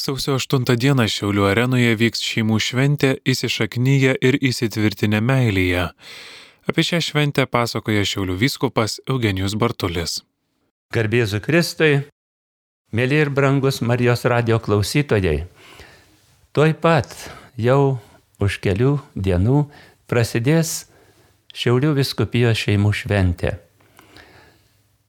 Sausio 0.00 0.38
8 0.38 0.64
dieną 0.80 1.04
Šiaulių 1.12 1.42
arenoje 1.50 1.90
vyks 2.00 2.22
šeimų 2.24 2.56
šventė 2.64 3.10
įsišaknyje 3.28 4.14
ir 4.24 4.38
įsitvirtinę 4.48 5.20
meilėje. 5.20 5.82
Apie 6.64 6.84
šią 6.88 7.02
šventę 7.04 7.44
pasakoja 7.44 8.06
Šiaulių 8.08 8.38
vyskupas 8.40 8.96
Eugenijus 9.04 9.58
Bartulis. 9.60 10.22
Garbėzu 10.96 11.42
Kristui, 11.44 12.00
mėly 12.96 13.20
ir 13.26 13.34
brangus 13.36 13.82
Marijos 13.84 14.24
radio 14.24 14.56
klausytojai, 14.64 15.44
tuoj 16.56 16.72
pat 16.80 17.12
jau 17.60 18.00
už 18.40 18.56
kelių 18.64 18.96
dienų 19.12 19.66
prasidės 20.08 20.86
Šiaulių 21.52 21.92
viskupijos 22.00 22.56
šeimų 22.64 22.96
šventė. 23.04 23.58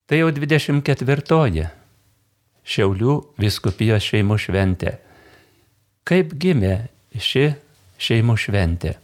Tai 0.03 0.25
jau 0.25 0.33
24 0.35 1.79
Šiaulių 2.61 3.15
viskupijos 3.41 4.05
šeimų 4.05 4.37
šventė. 4.41 4.97
Kaip 6.07 6.35
gimė 6.37 6.75
ši 7.17 7.51
šeimų 8.01 8.37
šventė? 8.37 8.95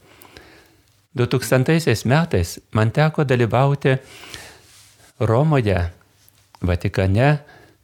2000 1.17 2.05
metais 2.05 2.57
man 2.71 2.91
teko 2.93 3.25
dalyvauti 3.25 3.97
Romoje, 5.19 5.79
Vatikane, 6.61 7.37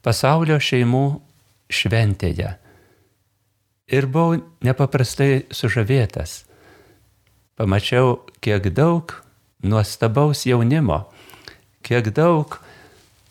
pasaulio 0.06 0.60
šeimų 0.62 1.06
šventėje. 1.74 2.54
Ir 3.94 4.08
buvau 4.10 4.40
nepaprastai 4.66 5.46
sužavėtas. 5.54 6.44
Pamačiau, 7.58 8.24
kiek 8.42 8.70
daug 8.74 9.14
nuostabaus 9.66 10.46
jaunimo, 10.50 11.04
kiek 11.86 12.10
daug 12.16 12.58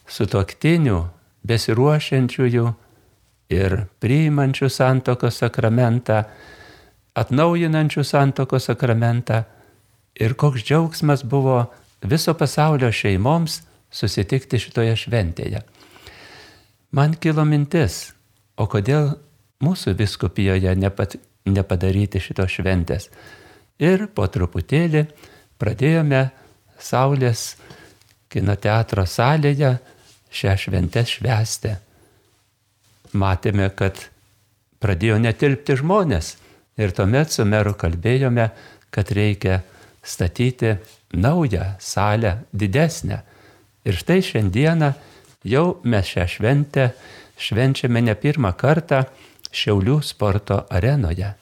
sutoktinių, 0.07 1.01
besiruošiančiųjų 1.48 2.66
ir 3.52 3.77
priimančių 4.02 4.69
santokos 4.73 5.41
sakramentą, 5.42 6.23
atnaujinančių 7.18 8.05
santokos 8.06 8.71
sakramentą 8.71 9.43
ir 10.21 10.34
koks 10.38 10.65
džiaugsmas 10.65 11.24
buvo 11.24 11.65
viso 12.02 12.34
pasaulio 12.34 12.90
šeimoms 12.93 13.60
susitikti 13.93 14.59
šitoje 14.59 14.96
šventėje. 15.04 15.62
Man 16.93 17.16
kilo 17.21 17.45
mintis, 17.49 18.12
o 18.56 18.66
kodėl 18.68 19.15
mūsų 19.65 19.95
viskupijoje 19.96 20.74
nepat, 20.77 21.16
nepadaryti 21.49 22.21
šitos 22.21 22.59
šventės. 22.59 23.09
Ir 23.80 24.06
po 24.15 24.27
truputėlį 24.29 25.06
pradėjome 25.60 26.27
Saulės 26.82 27.54
kino 28.32 28.56
teatro 28.59 29.04
salėje 29.06 29.77
šią 30.33 30.57
šventę 30.59 31.05
švęsti. 31.07 31.75
Matėme, 33.13 33.69
kad 33.77 34.09
pradėjo 34.83 35.19
netilpti 35.21 35.77
žmonės 35.79 36.37
ir 36.80 36.95
tuomet 36.97 37.33
su 37.33 37.45
meru 37.45 37.74
kalbėjome, 37.79 38.49
kad 38.93 39.13
reikia 39.13 39.61
statyti 40.02 40.77
naują 41.13 41.74
salę, 41.79 42.39
didesnę. 42.52 43.23
Ir 43.85 43.99
štai 43.99 44.23
šiandieną 44.23 44.93
jau 45.45 45.80
mes 45.85 46.07
šią 46.07 46.27
šventę 46.30 46.93
švenčiame 47.37 48.02
ne 48.02 48.15
pirmą 48.15 48.55
kartą 48.57 49.05
Šiaulių 49.52 49.99
sporto 50.01 50.63
arenoje. 50.73 51.35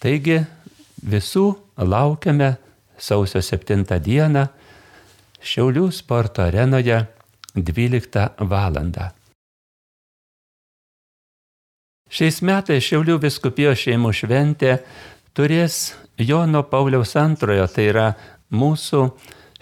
Taigi 0.00 0.38
visų 1.04 1.44
laukiame 1.76 2.54
sausio 2.96 3.42
7 3.44 3.84
dieną 4.00 4.46
Šiaulių 5.44 5.90
sporto 5.92 6.46
arenoje 6.46 7.02
12 7.54 8.28
val. 8.38 8.78
Šiais 12.10 12.40
metais 12.42 12.82
Šiaulių 12.82 13.20
viskupijos 13.22 13.84
šeimų 13.84 14.10
šventė 14.14 14.78
turės 15.34 15.94
Jono 16.18 16.62
Pauliaus 16.66 17.14
antrojo, 17.18 17.66
tai 17.70 17.86
yra 17.90 18.06
mūsų 18.50 19.02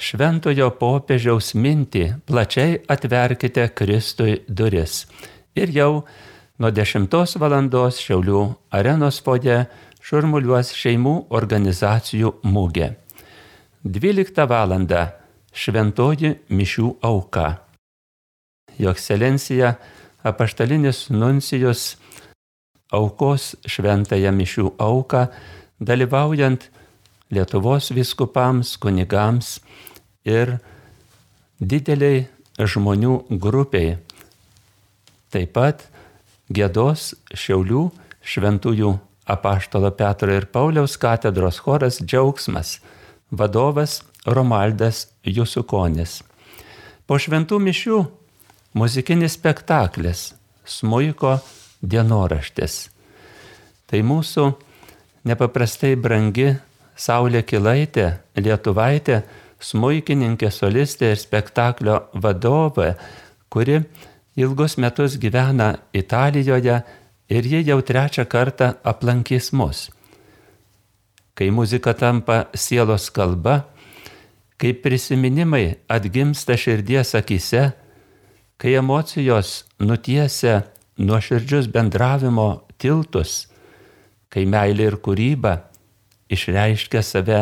šventojo 0.00 0.70
popiežiaus 0.80 1.52
mintį, 1.54 2.06
plačiai 2.28 2.78
atverkite 2.88 3.68
Kristui 3.76 4.38
duris. 4.48 5.04
Ir 5.56 5.72
jau 5.72 5.92
nuo 6.58 6.72
10 6.72 7.08
val. 7.40 7.68
Šiaulių 7.92 8.42
arenos 8.72 9.20
fode 9.20 9.62
šurmuliuos 10.00 10.72
šeimų 10.72 11.14
organizacijų 11.28 12.34
mūgė. 12.44 12.92
12 13.84 14.48
val. 14.48 14.76
šventoji 15.52 16.36
mišių 16.48 16.92
auka 17.02 17.67
jo 18.78 18.90
ekscelencija 18.94 19.74
apaštalinis 20.26 21.08
nuncijus 21.10 21.96
aukos 22.94 23.54
šventąją 23.68 24.32
mišių 24.32 24.72
auką, 24.78 25.26
dalyvaujant 25.80 26.70
Lietuvos 27.28 27.90
viskupams, 27.92 28.78
kunigams 28.80 29.58
ir 30.24 30.54
dideliai 31.60 32.24
žmonių 32.56 33.18
grupiai. 33.36 33.98
Taip 35.28 35.52
pat 35.52 35.84
gėdos 36.48 37.12
Šiaulių 37.36 37.82
šventųjų 38.24 38.94
apaštalo 39.28 39.90
Petro 39.92 40.32
ir 40.32 40.48
Pauliaus 40.48 40.96
katedros 40.96 41.60
choras 41.60 42.00
Džiaugsmas, 42.00 42.78
vadovas 43.30 44.00
Romaldas 44.24 45.10
Jusukonis. 45.20 46.22
Po 47.04 47.20
šventų 47.20 47.60
mišių 47.60 47.98
muzikinis 48.74 49.36
spektaklis 49.38 50.32
Smuiko 50.68 51.38
dienoraštis. 51.80 52.88
Tai 53.88 54.00
mūsų 54.04 54.48
nepaprastai 55.28 55.94
brangi 55.96 56.50
Saulė 56.98 57.44
Kilaitė, 57.46 58.18
Lietuvaitė, 58.36 59.22
smuikininkė, 59.62 60.50
solistė 60.52 61.12
ir 61.14 61.20
spektaklio 61.20 62.00
vadovė, 62.12 62.92
kuri 63.48 63.80
ilgus 64.38 64.76
metus 64.78 65.16
gyvena 65.18 65.76
Italijoje 65.92 66.82
ir 67.28 67.48
ji 67.52 67.62
jau 67.70 67.80
trečią 67.82 68.26
kartą 68.28 68.74
aplankys 68.84 69.52
mus. 69.52 69.88
Kai 71.38 71.50
muzika 71.54 71.94
tampa 71.94 72.48
sielos 72.54 73.10
kalba, 73.14 73.62
kai 74.58 74.74
prisiminimai 74.74 75.78
atgimsta 75.86 76.56
širdies 76.58 77.14
akise, 77.14 77.70
kai 78.58 78.74
emocijos 78.74 79.64
nutiesia 79.78 80.62
nuoširdžius 80.98 81.70
bendravimo 81.70 82.64
tiltus, 82.78 83.46
kai 84.28 84.44
meilė 84.50 84.90
ir 84.90 84.96
kūryba 85.02 85.54
išreiškia 86.28 87.02
save 87.02 87.40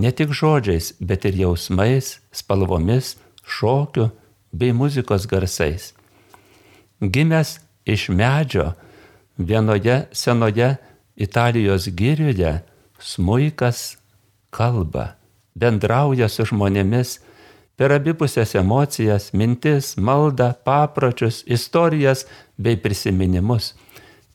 ne 0.00 0.10
tik 0.16 0.32
žodžiais, 0.34 0.94
bet 1.00 1.26
ir 1.28 1.36
jausmais, 1.44 2.18
spalvomis, 2.32 3.16
šokiu 3.44 4.10
bei 4.52 4.72
muzikos 4.72 5.28
garsais. 5.28 5.92
Gimęs 7.00 7.58
iš 7.84 8.08
medžio 8.08 8.72
vienoje 9.36 10.06
senoje 10.12 10.76
Italijos 11.16 11.88
girioje, 11.92 12.62
smuikas 12.98 13.98
kalba, 14.50 15.16
bendrauja 15.54 16.28
su 16.28 16.46
žmonėmis, 16.48 17.18
per 17.76 17.94
abipusės 17.94 18.54
emocijas, 18.58 19.30
mintis, 19.32 19.94
maldą, 19.96 20.52
papročius, 20.64 21.42
istorijas 21.46 22.26
bei 22.58 22.76
prisiminimus, 22.76 23.74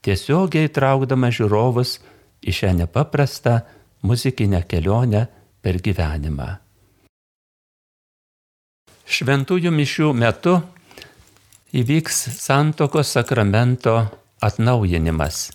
tiesiogiai 0.05 0.69
traukdama 0.73 1.31
žiūrovus 1.33 1.97
į 2.45 2.53
šią 2.59 2.75
nepaprastą 2.81 3.59
muzikinę 4.05 4.61
kelionę 4.69 5.25
per 5.61 5.81
gyvenimą. 5.81 6.49
Šventųjų 9.05 9.69
mišių 9.69 10.11
metu 10.17 10.55
įvyks 11.75 12.21
santokos 12.41 13.11
sakramento 13.13 13.97
atnaujinimas, 14.41 15.51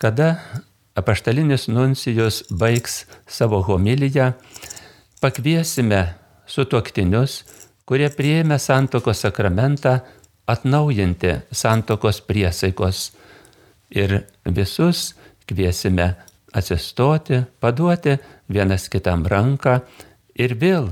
kada 0.00 0.38
apaštalinis 0.96 1.68
nuncijus 1.68 2.42
baigs 2.50 3.02
savo 3.26 3.60
homiliją, 3.66 4.32
pakviesime 5.20 6.02
sutuoktinius, 6.46 7.42
kurie 7.88 8.08
prieėmė 8.12 8.58
santokos 8.60 9.24
sakramentą, 9.24 9.98
atnaujinti 10.46 11.38
santokos 11.52 12.20
priesaikos. 12.24 13.10
Ir 13.94 14.24
visus 14.44 15.12
kviesime 15.48 16.14
atsistoti, 16.54 17.42
paduoti 17.60 18.16
vienas 18.48 18.88
kitam 18.92 19.24
ranką 19.26 19.80
ir 20.38 20.56
vėl 20.58 20.90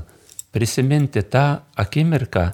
prisiminti 0.53 1.23
tą 1.25 1.63
akimirką, 1.79 2.45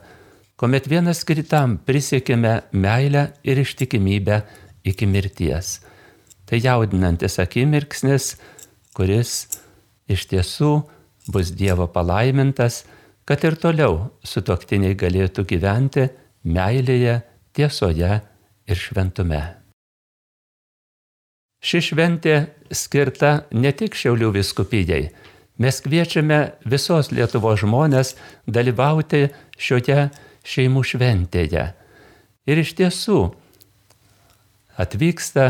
kuomet 0.59 0.87
vienas 0.89 1.23
kitam 1.27 1.77
prisiekime 1.85 2.61
meilę 2.71 3.29
ir 3.43 3.59
ištikimybę 3.63 4.41
iki 4.83 5.07
mirties. 5.07 5.79
Tai 6.45 6.59
jaudinantis 6.59 7.37
akimirksnis, 7.39 8.33
kuris 8.95 9.45
iš 10.09 10.25
tiesų 10.31 10.71
bus 11.29 11.53
Dievo 11.53 11.87
palaimintas, 11.93 12.83
kad 13.25 13.43
ir 13.45 13.59
toliau 13.61 14.09
sutoktiniai 14.25 14.97
galėtų 14.97 15.45
gyventi 15.45 16.07
meilėje, 16.49 17.19
tiesoje 17.53 18.19
ir 18.69 18.77
šventume. 18.77 19.41
Ši 21.59 21.81
šventė 21.89 22.35
skirta 22.71 23.43
ne 23.51 23.71
tik 23.75 23.97
Šiaulių 23.99 24.31
viskupijai. 24.37 25.09
Mes 25.59 25.81
kviečiame 25.83 26.39
visos 26.71 27.11
Lietuvos 27.11 27.59
žmonės 27.65 28.13
dalyvauti 28.47 29.27
šioje 29.59 30.07
šeimų 30.47 30.85
šventėje. 30.87 31.65
Ir 32.47 32.61
iš 32.63 32.71
tiesų 32.79 33.19
atvyksta 34.79 35.49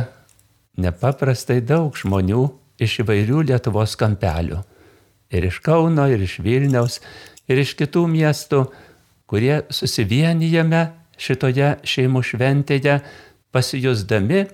nepaprastai 0.82 1.60
daug 1.62 1.94
žmonių 1.94 2.48
iš 2.82 3.04
įvairių 3.04 3.46
Lietuvos 3.52 3.94
kampelių. 4.00 4.64
Ir 5.30 5.46
iš 5.46 5.60
Kauno, 5.62 6.08
ir 6.10 6.22
iš 6.26 6.40
Vilniaus, 6.42 7.00
ir 7.50 7.62
iš 7.62 7.76
kitų 7.78 8.06
miestų, 8.10 8.64
kurie 9.30 9.62
susivienijame 9.70 10.88
šitoje 11.20 11.76
šeimų 11.86 12.24
šventėje, 12.26 13.00
pasijusdami 13.54 14.46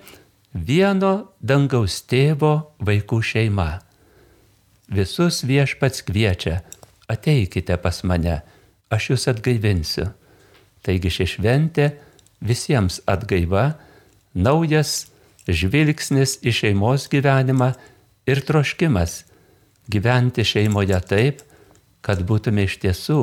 vieno 0.52 1.12
dangaus 1.40 2.02
tėvo 2.08 2.72
vaikų 2.84 3.20
šeima. 3.24 3.70
Visus 4.92 5.42
viešpats 5.48 6.04
kviečia, 6.06 6.60
ateikite 7.10 7.76
pas 7.80 8.02
mane, 8.04 8.40
aš 8.92 9.10
jūs 9.12 9.26
atgaivinsiu. 9.32 10.10
Taigi 10.86 11.10
ši 11.10 11.26
šventė 11.34 11.88
visiems 12.44 13.00
atgaiva, 13.10 13.72
naujas 14.36 15.08
žvilgsnis 15.48 16.38
į 16.46 16.54
šeimos 16.54 17.08
gyvenimą 17.10 17.72
ir 18.28 18.42
troškimas 18.46 19.24
gyventi 19.90 20.44
šeimoje 20.44 20.98
taip, 21.08 21.42
kad 22.00 22.22
būtume 22.26 22.66
iš 22.66 22.78
tiesų 22.82 23.20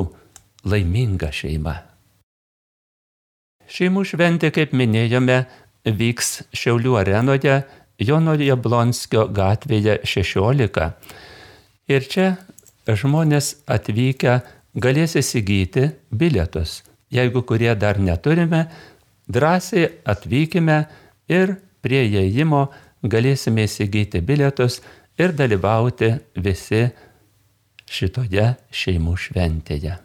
laiminga 0.68 1.30
šeima. 1.32 1.74
Šeimų 3.64 4.04
šventė, 4.04 4.50
kaip 4.52 4.74
minėjome, 4.76 5.44
vyks 5.84 6.44
Šiaulių 6.56 6.98
arenoje 7.00 7.62
Jono 8.00 8.34
Jablonskio 8.36 9.28
gatvėje 9.32 10.00
16. 10.04 10.88
Ir 11.88 12.08
čia 12.10 12.26
žmonės 12.88 13.54
atvykę 13.70 14.40
galės 14.74 15.16
įsigyti 15.20 15.90
bilietus. 16.10 16.82
Jeigu 17.12 17.44
kurie 17.46 17.72
dar 17.78 18.00
neturime, 18.00 18.66
drąsiai 19.28 19.86
atvykime 20.04 20.80
ir 21.30 21.56
prie 21.84 22.02
įėjimo 22.08 22.66
galėsime 23.04 23.68
įsigyti 23.68 24.20
bilietus 24.24 24.80
ir 25.18 25.34
dalyvauti 25.36 26.10
visi 26.36 26.88
šitoje 27.90 28.54
šeimų 28.74 29.14
šventėje. 29.20 29.98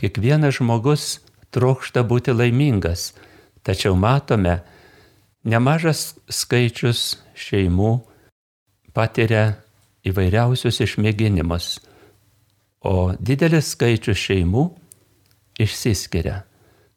Kiekvienas 0.00 0.56
žmogus 0.60 1.06
trokšta 1.52 2.04
būti 2.06 2.32
laimingas, 2.32 3.10
tačiau 3.66 3.96
matome, 3.98 4.60
nemažas 5.44 6.14
skaičius 6.30 7.18
šeimų 7.36 7.92
patiria 8.96 9.60
įvairiausius 10.06 10.80
išmėginimus, 10.86 11.78
o 12.80 13.12
didelis 13.20 13.74
skaičius 13.74 14.20
šeimų 14.20 14.64
išsiskiria. 15.60 16.44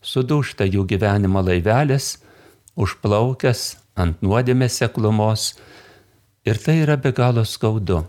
Sudūšta 0.03 0.67
jų 0.67 0.85
gyvenimo 0.87 1.43
laivelis, 1.43 2.17
užplaukęs 2.75 3.61
ant 3.99 4.23
nuodėmės 4.23 4.79
seklumos 4.81 5.53
ir 6.45 6.59
tai 6.59 6.81
yra 6.83 6.97
be 6.97 7.11
galo 7.11 7.43
skaudu. 7.45 8.03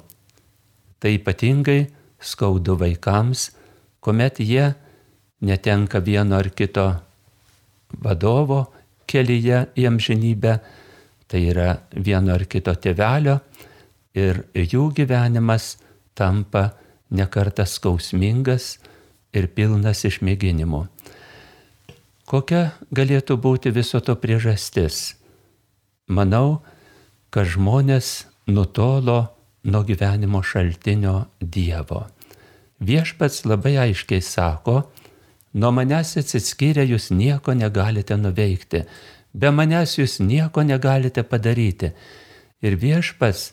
Tai 1.01 1.11
ypatingai 1.19 1.87
skaudu 2.21 2.79
vaikams, 2.81 3.51
kuomet 4.01 4.41
jie 4.41 4.75
netenka 5.41 6.01
vieno 6.01 6.39
ar 6.39 6.49
kito 6.51 6.87
vadovo 8.03 8.65
kelyje 9.07 9.67
į 9.77 9.87
amžinybę, 9.91 10.55
tai 11.29 11.43
yra 11.51 11.69
vieno 11.95 12.35
ar 12.35 12.47
kito 12.49 12.75
tėvelio 12.75 13.39
ir 14.15 14.45
jų 14.55 14.89
gyvenimas 14.97 15.77
tampa 16.15 16.71
nekarta 17.11 17.67
skausmingas 17.67 18.79
ir 19.35 19.51
pilnas 19.55 20.05
išmėginimų. 20.07 20.85
Kokia 22.25 22.73
galėtų 22.95 23.37
būti 23.37 23.71
viso 23.75 24.01
to 24.01 24.15
priežastis? 24.17 25.15
Manau, 26.09 26.63
kad 27.35 27.51
žmonės 27.51 28.29
nutolo 28.47 29.19
nuo 29.67 29.83
gyvenimo 29.83 30.43
šaltinio 30.47 31.25
Dievo. 31.41 32.05
Viešpats 32.85 33.43
labai 33.49 33.75
aiškiai 33.89 34.23
sako, 34.23 34.85
Nuo 35.55 35.71
manęs 35.71 36.17
atsiskyrę 36.19 36.83
jūs 36.83 37.13
nieko 37.15 37.53
negalite 37.55 38.17
nuveikti, 38.19 38.81
be 39.39 39.51
manęs 39.55 39.93
jūs 40.01 40.19
nieko 40.19 40.65
negalite 40.67 41.23
padaryti. 41.23 41.93
Ir 42.65 42.75
viešpas 42.81 43.53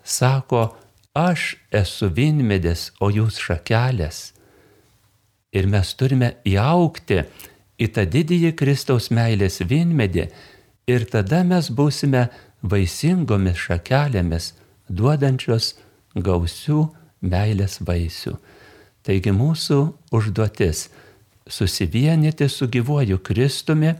sako, 0.00 0.70
aš 1.12 1.58
esu 1.68 2.08
vinmedis, 2.16 2.94
o 3.00 3.10
jūs 3.12 3.42
šakelės. 3.44 4.30
Ir 5.52 5.68
mes 5.68 5.92
turime 6.00 6.32
įaukti 6.48 7.20
į 7.76 7.90
tą 7.92 8.06
didįjį 8.08 8.54
Kristaus 8.56 9.10
meilės 9.12 9.60
vinmedį 9.60 10.30
ir 10.88 11.04
tada 11.12 11.42
mes 11.44 11.68
būsime 11.68 12.24
vaisingomis 12.64 13.60
šakelėmis, 13.66 14.52
duodančios 14.88 15.74
gausių 16.14 16.80
meilės 17.24 17.80
vaisių. 17.84 18.36
Taigi 19.04 19.32
mūsų 19.36 19.78
užduotis 20.16 20.88
susivienyti 21.48 22.48
su 22.48 22.68
gyvuoju 22.72 23.20
Kristumi, 23.24 23.92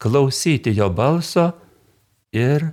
klausyti 0.00 0.72
jo 0.76 0.88
balso 0.92 1.50
ir 2.32 2.70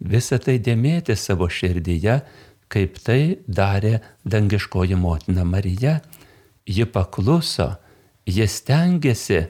visą 0.00 0.38
tai 0.42 0.58
dėmėti 0.58 1.14
savo 1.16 1.48
širdyje, 1.48 2.20
kaip 2.68 2.98
tai 3.06 3.38
darė 3.46 4.00
dangiškoji 4.26 4.98
motina 4.98 5.44
Marija. 5.46 6.00
Ji 6.66 6.82
pakluso, 6.90 7.76
ji 8.26 8.46
stengiasi, 8.50 9.44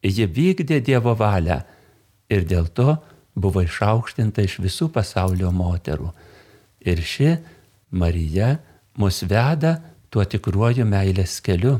ji 0.00 0.24
vykdė 0.24 0.80
Dievo 0.80 1.12
valią 1.18 1.60
ir 2.32 2.48
dėl 2.48 2.70
to 2.72 2.96
buvo 3.36 3.62
išaukštinta 3.64 4.44
iš 4.46 4.58
visų 4.64 4.88
pasaulio 4.92 5.52
moterų. 5.52 6.08
Ir 6.86 7.02
ši 7.04 7.34
Marija 7.90 8.56
mus 8.96 9.20
veda 9.28 9.76
tuo 10.10 10.24
tikruoju 10.24 10.86
meilės 10.88 11.38
keliu. 11.44 11.76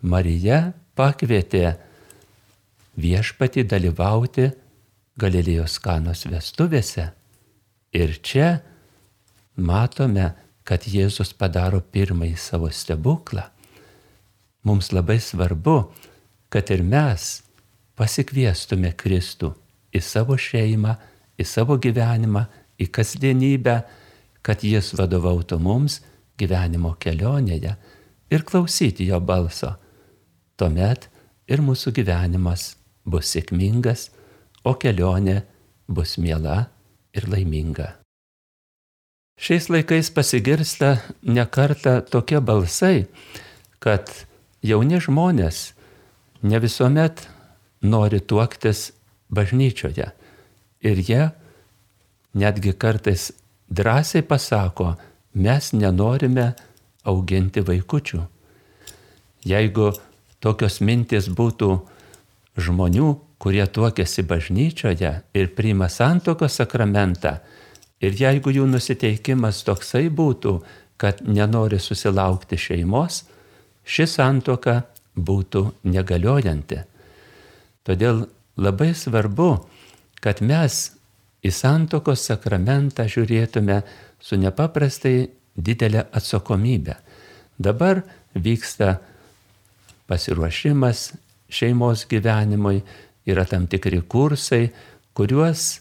Marija 0.00 0.72
pakvietė 0.96 1.76
viešpatį 2.98 3.66
dalyvauti 3.68 4.48
Galilėjos 5.18 5.78
kanos 5.82 6.24
vestuvėse. 6.30 7.08
Ir 7.90 8.14
čia 8.22 8.60
matome, 9.56 10.30
kad 10.62 10.84
Jėzus 10.86 11.32
padaro 11.34 11.80
pirmąjį 11.80 12.36
savo 12.38 12.68
stebuklą. 12.70 13.48
Mums 14.68 14.92
labai 14.92 15.16
svarbu, 15.18 15.78
kad 16.52 16.70
ir 16.70 16.84
mes 16.84 17.40
pasikviestume 17.98 18.92
Kristų 18.94 19.54
į 19.94 20.02
savo 20.04 20.36
šeimą, 20.38 20.94
į 21.38 21.44
savo 21.46 21.78
gyvenimą, 21.80 22.44
į 22.78 22.88
kasdienybę, 22.94 23.80
kad 24.42 24.62
Jis 24.64 24.92
vadovautų 24.98 25.58
mums 25.60 26.00
gyvenimo 26.38 26.94
kelionėje 27.00 27.74
ir 28.30 28.44
klausyti 28.46 29.08
jo 29.08 29.18
balso 29.20 29.74
tuomet 30.58 31.06
ir 31.48 31.62
mūsų 31.64 31.94
gyvenimas 31.96 32.74
bus 33.08 33.30
sėkmingas, 33.32 34.10
o 34.66 34.74
kelionė 34.74 35.42
bus 35.88 36.18
miela 36.20 36.66
ir 37.16 37.28
laiminga. 37.30 37.94
Šiais 39.38 39.68
laikais 39.70 40.10
pasigirsta 40.10 40.98
nekarta 41.22 42.00
tokie 42.02 42.40
balsai, 42.42 43.06
kad 43.78 44.10
jauni 44.66 44.98
žmonės 44.98 45.60
ne 46.42 46.58
visuomet 46.58 47.22
nori 47.86 48.18
tuoktis 48.18 48.90
bažnyčioje. 49.30 50.08
Ir 50.80 50.96
jie 51.02 51.30
netgi 52.34 52.72
kartais 52.72 53.32
drąsiai 53.68 54.22
pasako, 54.22 54.94
mes 55.34 55.72
nenorime 55.72 56.52
auginti 57.04 57.62
vaikučių. 57.64 58.20
Jeigu 59.48 59.92
tokios 60.42 60.80
mintis 60.80 61.28
būtų 61.28 61.70
žmonių, 62.58 63.08
kurie 63.38 63.64
tuokėsi 63.66 64.24
bažnyčioje 64.26 65.12
ir 65.34 65.50
priima 65.54 65.88
santokos 65.88 66.58
sakramentą, 66.58 67.38
ir 68.02 68.14
jeigu 68.18 68.52
jų 68.54 68.66
nusiteikimas 68.66 69.62
toksai 69.66 70.08
būtų, 70.10 70.58
kad 70.98 71.22
nenori 71.22 71.78
susilaukti 71.78 72.58
šeimos, 72.58 73.22
ši 73.86 74.06
santoka 74.10 74.80
būtų 75.14 75.62
negaliojanti. 75.86 76.82
Todėl 77.86 78.26
labai 78.58 78.92
svarbu, 78.94 79.50
kad 80.20 80.42
mes 80.42 80.78
į 81.46 81.52
santokos 81.54 82.24
sakramentą 82.26 83.06
žiūrėtume 83.08 83.82
su 84.20 84.38
nepaprastai 84.40 85.28
didelė 85.54 86.04
atsakomybė. 86.14 86.96
Dabar 87.58 88.02
vyksta 88.34 88.98
pasiruošimas 90.08 91.12
šeimos 91.50 92.04
gyvenimui, 92.10 92.82
yra 93.28 93.44
tam 93.48 93.66
tikri 93.70 94.00
kursai, 94.02 94.68
kuriuos 95.14 95.80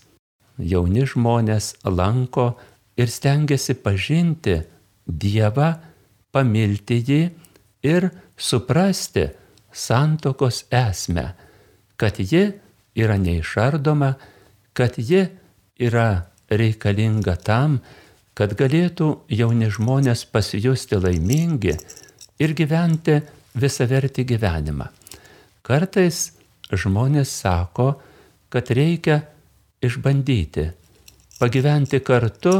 jauni 0.58 1.06
žmonės 1.08 1.76
lanko 1.86 2.52
ir 2.98 3.12
stengiasi 3.12 3.78
pažinti 3.84 4.58
Dievą, 5.08 5.70
pamilti 6.36 6.98
jį 7.08 7.20
ir 7.88 8.10
suprasti 8.36 9.30
santokos 9.72 10.66
esmę, 10.74 11.30
kad 11.96 12.20
ji 12.20 12.50
yra 12.98 13.18
neišardoma, 13.22 14.14
kad 14.74 14.98
ji 14.98 15.24
yra 15.80 16.28
reikalinga 16.50 17.36
tam, 17.44 17.80
kad 18.38 18.54
galėtų 18.58 19.10
jauni 19.34 19.70
žmonės 19.74 20.26
pasijusti 20.30 21.00
laimingi 21.02 21.74
ir 22.42 22.54
gyventi 22.58 23.20
visavertį 23.58 24.26
gyvenimą. 24.34 24.90
Kartais 25.66 26.32
žmonės 26.72 27.32
sako, 27.42 27.96
kad 28.54 28.70
reikia 28.72 29.22
išbandyti, 29.84 30.70
pagyventi 31.42 32.00
kartu, 32.06 32.56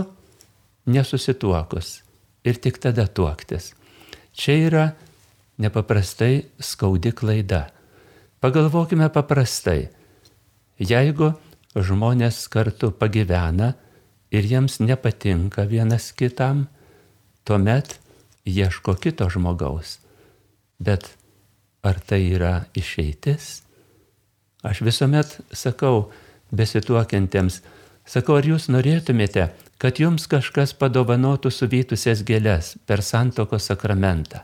nesusituokus 0.88 2.02
ir 2.48 2.60
tik 2.64 2.80
tada 2.84 3.08
tuoktis. 3.08 3.74
Čia 4.38 4.56
yra 4.68 4.86
nepaprastai 5.62 6.46
skaudi 6.62 7.12
klaida. 7.12 7.68
Pagalvokime 8.40 9.10
paprastai. 9.10 9.88
Jeigu 10.78 11.34
žmonės 11.76 12.46
kartu 12.54 12.92
pagyvena 12.94 13.74
ir 14.34 14.46
jiems 14.46 14.80
nepatinka 14.80 15.66
vienas 15.70 16.12
kitam, 16.14 16.68
tuomet 17.46 17.98
ieško 18.46 18.96
kito 19.02 19.30
žmogaus. 19.30 19.98
Bet 20.80 21.10
ar 21.82 22.00
tai 22.00 22.22
yra 22.30 22.68
išeitis? 22.78 23.64
Aš 24.66 24.82
visuomet 24.86 25.40
sakau 25.54 26.12
besituokiantiems, 26.52 27.62
sakau, 28.08 28.38
ar 28.38 28.46
jūs 28.46 28.68
norėtumėte, 28.72 29.50
kad 29.78 30.00
jums 30.02 30.28
kažkas 30.30 30.74
padovanotų 30.78 31.52
suvytusias 31.54 32.24
gėlės 32.26 32.76
per 32.86 33.04
santoko 33.06 33.60
sakramentą. 33.62 34.44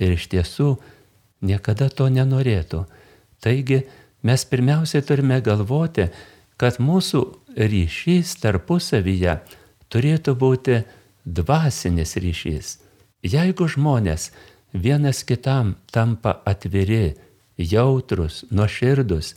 Ir 0.00 0.16
iš 0.16 0.28
tiesų 0.32 0.74
niekada 1.44 1.88
to 1.88 2.08
nenorėtų. 2.12 2.84
Taigi 3.44 3.84
mes 4.24 4.44
pirmiausiai 4.48 5.04
turime 5.04 5.40
galvoti, 5.44 6.08
kad 6.56 6.80
mūsų 6.80 7.20
ryšys 7.54 8.38
tarpusavyje 8.42 9.38
turėtų 9.92 10.34
būti 10.38 10.80
dvasinis 11.24 12.16
ryšys. 12.20 12.78
Jeigu 13.24 13.68
žmonės 13.70 14.30
vienas 14.72 15.22
kitam 15.24 15.74
tampa 15.92 16.38
atviri, 16.44 17.14
jautrus, 17.56 18.44
nuoširdus 18.50 19.34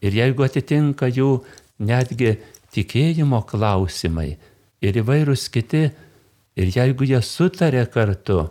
ir 0.00 0.14
jeigu 0.16 0.46
atitinka 0.46 1.10
jų 1.12 1.42
netgi 1.78 2.38
tikėjimo 2.74 3.42
klausimai 3.48 4.30
ir 4.80 4.98
įvairūs 5.02 5.48
kiti, 5.52 5.88
ir 6.58 6.72
jeigu 6.74 7.06
jie 7.06 7.20
sutarė 7.22 7.84
kartu, 7.92 8.48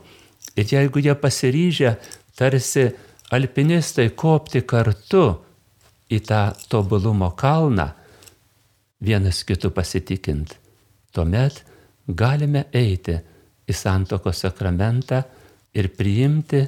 ir 0.56 0.70
jeigu 0.72 1.01
jie 1.03 1.15
pasiryžę 1.15 1.96
tarsi 2.38 2.89
alpinistai 3.34 4.10
kopti 4.15 4.62
kartu 4.62 5.25
į 6.10 6.20
tą 6.28 6.42
tobulumo 6.72 7.32
kalną, 7.36 7.92
vienas 9.04 9.44
kitų 9.48 9.72
pasitikint, 9.76 10.56
tuomet 11.14 11.64
galime 12.08 12.66
eiti 12.74 13.18
į 13.68 13.76
santoko 13.76 14.32
sakramentą 14.34 15.22
ir 15.76 15.92
priimti 15.98 16.64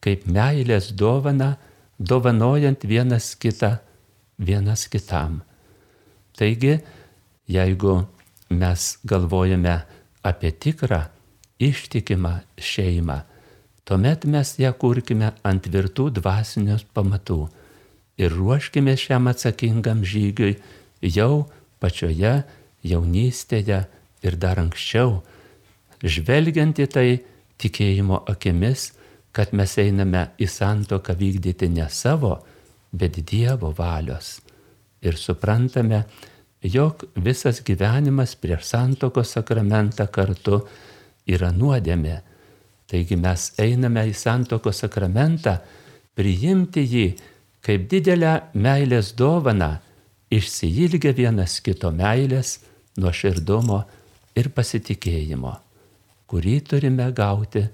kaip 0.00 0.24
meilės 0.26 0.90
dovana, 0.96 1.54
dovanojant 1.98 2.86
vienas 2.88 3.34
kitą, 3.36 3.76
vienas 4.40 4.86
kitam. 4.88 5.42
Taigi, 6.36 6.78
jeigu 7.44 7.98
mes 8.48 8.86
galvojame 9.04 9.76
apie 10.24 10.52
tikrą, 10.56 11.02
ištikimą 11.60 12.32
šeimą, 12.56 13.18
tuomet 13.84 14.24
mes 14.24 14.54
ją 14.62 14.72
kurkime 14.80 15.34
ant 15.44 15.66
tvirtų 15.66 16.08
dvasinius 16.16 16.86
pamatų 16.96 17.42
ir 18.20 18.36
ruoškime 18.36 18.96
šiam 19.00 19.30
atsakingam 19.32 20.04
žygiui 20.04 20.58
jau 21.00 21.46
pačioje 21.80 22.34
jaunystėje 22.84 23.80
ir 24.24 24.36
dar 24.40 24.60
anksčiau, 24.60 25.20
žvelgiant 26.04 26.80
į 26.80 26.86
tai 26.92 27.08
tikėjimo 27.60 28.22
akimis, 28.28 28.90
kad 29.32 29.54
mes 29.56 29.76
einame 29.80 30.30
į 30.40 30.48
santoką 30.50 31.14
vykdyti 31.16 31.70
ne 31.72 31.86
savo, 31.88 32.34
bet 32.92 33.20
Dievo 33.30 33.70
valios. 33.76 34.40
Ir 35.00 35.16
suprantame, 35.16 36.02
jog 36.60 37.06
visas 37.16 37.62
gyvenimas 37.64 38.34
prieš 38.36 38.66
santokos 38.72 39.36
sakramentą 39.36 40.08
kartu 40.12 40.60
yra 41.30 41.52
nuodėmė. 41.56 42.18
Taigi 42.90 43.16
mes 43.16 43.52
einame 43.62 44.08
į 44.10 44.16
santokos 44.18 44.82
sakramentą 44.82 45.60
priimti 46.18 46.84
jį 46.84 47.06
kaip 47.64 47.88
didelę 47.90 48.34
meilės 48.54 49.12
dovaną, 49.16 49.76
išsiilgę 50.32 51.12
vienas 51.16 51.58
kito 51.64 51.90
meilės, 51.92 52.58
nuoširdumo 53.00 53.80
ir 54.38 54.50
pasitikėjimo, 54.54 55.52
kurį 56.30 56.56
turime 56.70 57.10
gauti, 57.12 57.66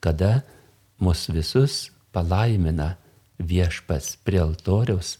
kada 0.00 0.42
mus 1.02 1.26
visus 1.32 1.88
palaimina 2.12 2.94
viešpas 3.38 4.16
prie 4.24 4.40
altoriaus, 4.42 5.16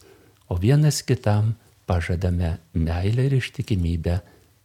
o 0.49 0.57
vienas 0.57 1.01
kitam 1.05 1.53
pažadame 1.89 2.57
meilę 2.73 3.27
ir 3.27 3.37
ištikimybę 3.39 4.19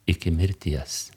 iki 0.07 0.31
mirties. 0.31 1.11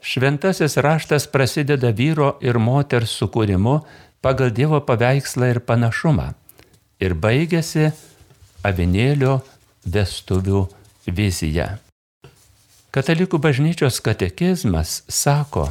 Šventasis 0.00 0.78
raštas 0.80 1.26
prasideda 1.28 1.90
vyro 1.92 2.38
ir 2.40 2.56
moters 2.58 3.12
sukūrimu 3.20 3.80
pagal 4.24 4.52
Dievo 4.56 4.80
paveikslą 4.80 5.50
ir 5.52 5.60
panašumą 5.60 6.30
ir 7.00 7.16
baigėsi 7.16 7.90
avinėlio 8.66 9.40
vestuvių 9.86 10.66
vizija. 11.08 11.78
Katalikų 12.90 13.38
bažnyčios 13.38 14.00
katekizmas 14.02 15.00
sako, 15.08 15.68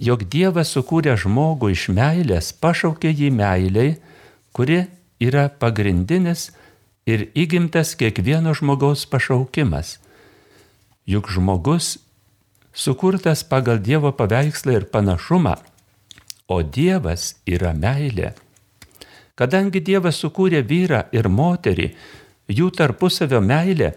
jog 0.00 0.24
Dievas 0.32 0.72
sukūrė 0.74 1.14
žmogų 1.20 1.74
iš 1.74 1.88
meilės, 1.92 2.54
pašaukė 2.56 3.12
jį 3.12 3.30
meiliai, 3.36 3.96
kuri 4.56 4.86
yra 5.20 5.48
pagrindinis 5.48 6.48
ir 7.08 7.28
įgimtas 7.36 7.94
kiekvieno 8.00 8.54
žmogaus 8.56 9.04
pašaukimas. 9.12 9.98
Juk 11.08 11.28
žmogus 11.32 11.98
sukurtas 12.72 13.44
pagal 13.44 13.80
Dievo 13.84 14.12
paveikslą 14.12 14.80
ir 14.80 14.88
panašumą, 14.92 15.56
o 16.48 16.62
Dievas 16.62 17.34
yra 17.46 17.74
meilė. 17.76 18.32
Kadangi 19.38 19.80
Dievas 19.84 20.18
sukūrė 20.18 20.64
vyrą 20.66 21.04
ir 21.14 21.28
moterį, 21.30 21.92
jų 22.50 22.72
tarpusavio 22.74 23.40
meilė 23.44 23.92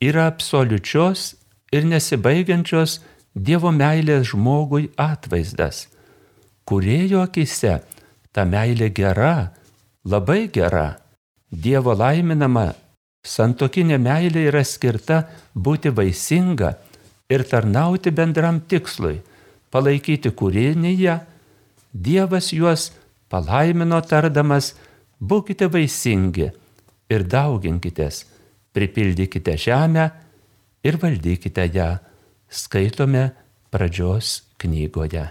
yra 0.00 0.28
absoliučios 0.32 1.34
ir 1.74 1.84
nesibaigiančios 1.84 3.00
Dievo 3.34 3.70
meilės 3.70 4.30
žmogui 4.32 4.88
atvaizdas. 4.96 5.86
Kurėjo 6.64 7.20
akise 7.28 7.78
ta 8.32 8.44
meilė 8.48 8.88
gera, 8.96 9.52
labai 10.04 10.48
gera 10.52 10.96
Dievo 11.52 11.94
laiminama 11.96 12.72
santokinė 13.28 13.98
meilė 14.00 14.46
yra 14.50 14.64
skirta 14.64 15.22
būti 15.54 15.92
vaisinga 15.94 16.74
ir 17.32 17.44
tarnauti 17.50 18.12
bendram 18.14 18.60
tikslui- 18.60 19.20
palaikyti 19.72 20.30
kūrinyje. 20.30 21.20
Dievas 21.92 22.52
juos 22.52 22.92
palaimino 23.30 24.00
tardamas- 24.00 24.74
būkite 25.30 25.68
vaisingi 25.70 26.50
ir 27.10 27.24
dauginkitės, 27.24 28.24
pripildykite 28.74 29.56
žemę 29.56 30.10
ir 30.84 30.96
valdykite 30.96 31.64
ją. 31.74 31.98
Skaitome 32.48 33.32
pradžios 33.70 34.42
knygoje. 34.58 35.26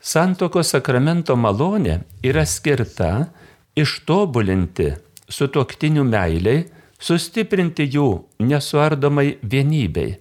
Santokos 0.00 0.70
sakramento 0.70 1.34
malonė 1.34 2.04
yra 2.22 2.44
skirta 2.46 3.26
ištobulinti 3.74 4.92
sutuoktinių 5.28 6.04
meiliai, 6.06 6.60
sustiprinti 7.02 7.88
jų 7.90 8.08
nesuardomai 8.46 9.38
vienybei. 9.42 10.14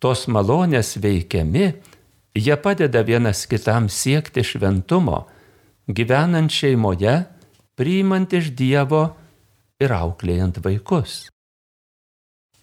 Tos 0.00 0.24
malonės 0.28 0.96
veikiami, 1.00 1.66
jie 2.34 2.56
padeda 2.56 3.02
vienas 3.02 3.46
kitam 3.46 3.88
siekti 3.88 4.42
šventumo, 4.44 5.24
gyvenant 5.86 6.50
šeimoje, 6.50 7.24
priimant 7.78 8.32
iš 8.32 8.50
Dievo 8.58 9.04
ir 9.82 9.94
auklėjant 9.94 10.58
vaikus. 10.64 11.28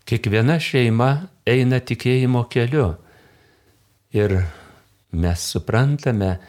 Kiekviena 0.08 0.58
šeima 0.60 1.12
eina 1.48 1.80
tikėjimo 1.80 2.44
keliu 2.52 2.96
ir 4.12 4.42
mes 5.12 5.44
suprantame, 5.54 6.40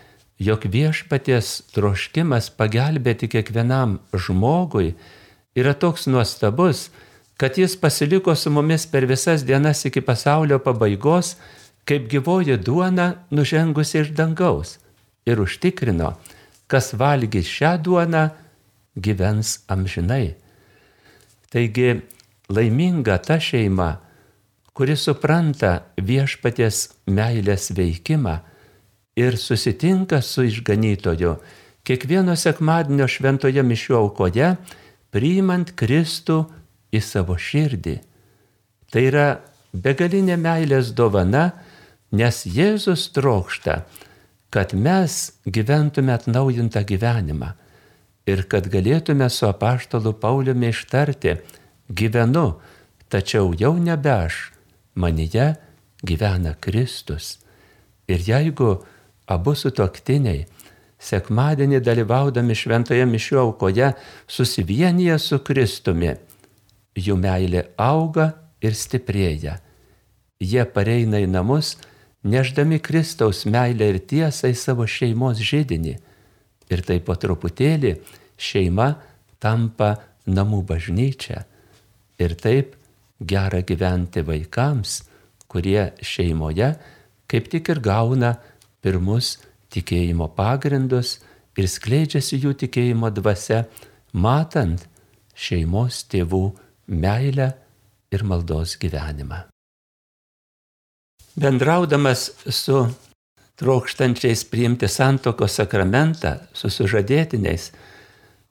jog 0.42 0.64
viešpaties 0.66 1.54
troškimas 1.74 2.50
pagelbėti 2.58 3.28
kiekvienam 3.30 4.00
žmogui 4.14 4.94
yra 5.54 5.74
toks 5.74 6.08
nuostabus, 6.10 6.88
kad 7.36 7.58
jis 7.58 7.76
pasiliko 7.78 8.34
su 8.34 8.50
mumis 8.50 8.86
per 8.86 9.06
visas 9.06 9.44
dienas 9.46 9.84
iki 9.86 10.00
pasaulio 10.00 10.58
pabaigos, 10.62 11.36
kaip 11.84 12.08
gyvoji 12.10 12.56
duona 12.58 13.14
nužengusi 13.30 14.00
iš 14.02 14.12
dangaus 14.16 14.78
ir 15.26 15.40
užtikrino, 15.40 16.14
kas 16.66 16.92
valgys 16.94 17.48
šią 17.50 17.76
duoną, 17.82 18.28
gyvens 18.96 19.62
amžinai. 19.68 20.34
Taigi 21.52 22.00
laiminga 22.48 23.18
ta 23.18 23.38
šeima, 23.40 23.96
kuri 24.72 24.96
supranta 24.96 25.82
viešpaties 26.00 26.88
meilės 27.06 27.70
veikimą 27.76 28.38
ir 29.16 29.36
susitinka 29.36 30.22
su 30.22 30.46
išganytoju 30.48 31.36
kiekvieno 31.84 32.36
sekmadienio 32.38 33.08
šventoje 33.10 33.62
mišių 33.66 33.98
aukoje, 33.98 34.54
priimant 35.12 35.74
Kristų 35.76 36.38
į 36.92 37.00
savo 37.04 37.36
širdį. 37.36 37.98
Tai 38.92 39.02
yra 39.08 39.26
begalinė 39.72 40.38
meilės 40.40 40.92
dovana, 40.96 41.50
nes 42.12 42.44
Jėzus 42.46 43.08
trokšta, 43.16 43.82
kad 44.52 44.74
mes 44.76 45.32
gyventume 45.48 46.12
atnaujintą 46.12 46.84
gyvenimą 46.84 47.54
ir 48.28 48.44
kad 48.46 48.68
galėtume 48.70 49.26
su 49.32 49.48
apaštalu 49.48 50.12
Pauliumi 50.20 50.70
ištarti, 50.70 51.38
gyvenu, 51.88 52.60
tačiau 53.08 53.52
jau 53.58 53.74
nebe 53.80 54.12
aš, 54.12 54.52
manyje 54.94 55.54
gyvena 56.04 56.54
Kristus. 56.60 57.38
Ir 58.06 58.20
jeigu 58.26 58.82
abu 59.26 59.54
sutoktiniai 59.56 60.44
sekmadienį 61.02 61.80
dalyvaudami 61.82 62.54
šventoje 62.54 63.06
mišių 63.08 63.40
aukoje 63.46 63.92
susivienyje 64.30 65.18
su 65.18 65.40
Kristumi, 65.42 66.12
jų 66.94 67.16
meilė 67.18 67.66
auga 67.80 68.32
ir 68.62 68.76
stiprėja. 68.78 69.56
Jie 70.42 70.64
pareina 70.66 71.22
į 71.22 71.28
namus, 71.30 71.76
neždami 72.24 72.80
Kristaus 72.82 73.44
meilę 73.46 73.90
ir 73.92 74.00
tiesą 74.08 74.50
į 74.52 74.56
savo 74.58 74.86
šeimos 74.86 75.42
žydinį. 75.42 75.94
Ir 76.72 76.84
taip 76.86 77.06
po 77.08 77.16
truputėlį 77.18 77.96
šeima 78.38 78.92
tampa 79.42 79.94
namų 80.26 80.62
bažnyčia. 80.70 81.44
Ir 82.22 82.36
taip 82.38 82.76
gera 83.18 83.62
gyventi 83.66 84.22
vaikams, 84.26 85.02
kurie 85.50 85.92
šeimoje 86.00 86.72
kaip 87.32 87.48
tik 87.48 87.70
ir 87.72 87.80
gauna 87.80 88.34
pirmus 88.84 89.38
tikėjimo 89.72 90.28
pagrindus 90.36 91.14
ir 91.56 91.68
skleidžiasi 91.68 92.42
jų 92.42 92.52
tikėjimo 92.64 93.08
dvasia, 93.16 93.64
matant 94.12 94.84
šeimos 95.32 96.04
tėvų 96.12 96.44
meilę 96.92 97.48
ir 98.12 98.28
maldos 98.28 98.76
gyvenimą. 98.82 99.51
Bendraudamas 101.34 102.30
su 102.48 102.86
trokštančiais 103.56 104.44
priimti 104.50 104.88
santoko 104.88 105.48
sakramentą, 105.48 106.36
su 106.52 106.68
sužadėtiniais, 106.68 107.70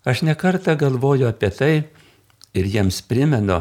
aš 0.05 0.23
nekartą 0.25 0.75
galvoju 0.79 1.27
apie 1.29 1.49
tai 1.53 1.75
ir 2.57 2.65
jiems 2.65 3.01
primenu, 3.05 3.59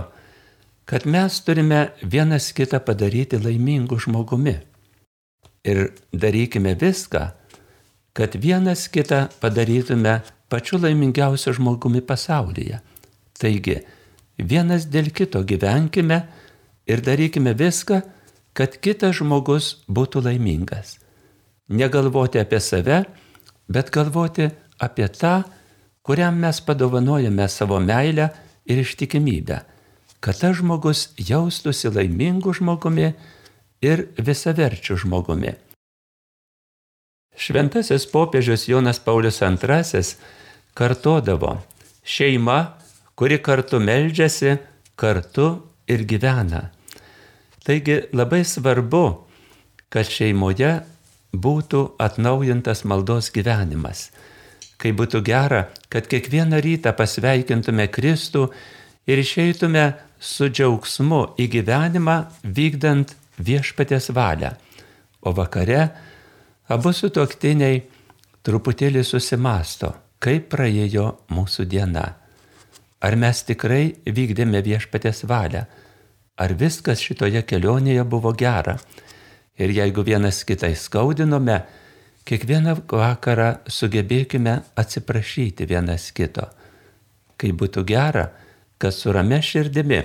kad 0.89 1.07
mes 1.07 1.41
turime 1.45 1.91
vienas 2.03 2.53
kitą 2.57 2.81
padaryti 2.85 3.39
laimingu 3.39 3.99
žmogumi. 4.00 4.57
Ir 5.65 5.91
darykime 6.12 6.73
viską, 6.81 7.27
kad 8.17 8.35
vienas 8.35 8.89
kitą 8.89 9.27
padarytume 9.41 10.23
pačiu 10.49 10.81
laimingiausiu 10.81 11.53
žmogumi 11.59 12.00
pasaulyje. 12.00 12.81
Taigi, 13.39 13.77
vienas 14.39 14.89
dėl 14.89 15.12
kito 15.12 15.45
gyvenkime 15.45 16.23
ir 16.89 17.05
darykime 17.05 17.52
viską, 17.54 18.00
kad 18.60 18.75
kitas 18.84 19.16
žmogus 19.16 19.66
būtų 19.88 20.20
laimingas. 20.26 20.99
Negalvoti 21.73 22.36
apie 22.42 22.58
save, 22.60 22.99
bet 23.73 23.88
galvoti 23.94 24.50
apie 24.76 25.06
tą, 25.08 25.46
kuriam 26.04 26.36
mes 26.42 26.58
padovanojame 26.60 27.46
savo 27.49 27.78
meilę 27.80 28.26
ir 28.68 28.82
ištikimybę, 28.82 29.62
kad 30.20 30.36
tas 30.42 30.58
žmogus 30.58 31.06
jaustųsi 31.16 31.88
laimingu 31.88 32.52
žmogumi 32.52 33.14
ir 33.80 34.02
visaverčiu 34.20 34.99
žmogumi. 35.06 35.54
Šventasis 37.40 38.04
popiežius 38.12 38.66
Jonas 38.68 39.00
Paulius 39.00 39.40
II 39.40 40.02
kartodavo, 40.76 41.54
šeima, 42.04 42.58
kuri 43.16 43.40
kartu 43.40 43.80
meldžiasi, 43.80 44.58
kartu 45.00 45.49
ir 45.88 46.04
gyvena. 46.04 46.68
Taigi 47.64 48.00
labai 48.16 48.42
svarbu, 48.46 49.04
kad 49.92 50.08
šeimoje 50.08 50.73
būtų 51.32 51.82
atnaujintas 52.00 52.84
maldos 52.88 53.30
gyvenimas. 53.34 54.08
Kai 54.80 54.94
būtų 54.96 55.20
gera, 55.26 55.66
kad 55.92 56.08
kiekvieną 56.08 56.60
rytą 56.64 56.94
pasveikintume 56.96 57.86
Kristų 57.92 58.46
ir 59.06 59.20
išeitume 59.20 59.84
su 60.20 60.49
džiaugsmu 60.49 61.20
į 61.40 61.49
gyvenimą 61.56 62.16
vykdant 62.44 63.12
viešpatės 63.40 64.10
valią, 64.16 64.54
o 65.25 65.32
vakare 65.36 65.82
Abu 66.70 66.92
sutoktiniai 66.94 67.80
truputėlį 68.46 69.02
susimasto, 69.04 69.92
kaip 70.23 70.49
praėjo 70.52 71.06
mūsų 71.34 71.66
diena. 71.68 72.06
Ar 73.00 73.16
mes 73.16 73.40
tikrai 73.49 73.96
vykdėme 74.06 74.60
viešpatės 74.62 75.25
valią, 75.28 75.64
ar 76.36 76.54
viskas 76.54 77.02
šitoje 77.02 77.43
kelionėje 77.49 78.04
buvo 78.04 78.32
gera. 78.36 78.78
Ir 79.60 79.73
jeigu 79.76 80.04
vienas 80.06 80.43
kitą 80.49 80.71
įskaudinome, 80.73 81.58
kiekvieną 82.28 82.76
vakarą 82.88 83.50
sugebėkime 83.69 84.60
atsiprašyti 84.80 85.66
vienas 85.69 86.10
kito. 86.16 86.47
Kai 87.36 87.52
būtų 87.52 87.84
gera, 87.88 88.30
kad 88.80 88.95
su 88.97 89.12
rame 89.12 89.40
širdimi, 89.43 90.00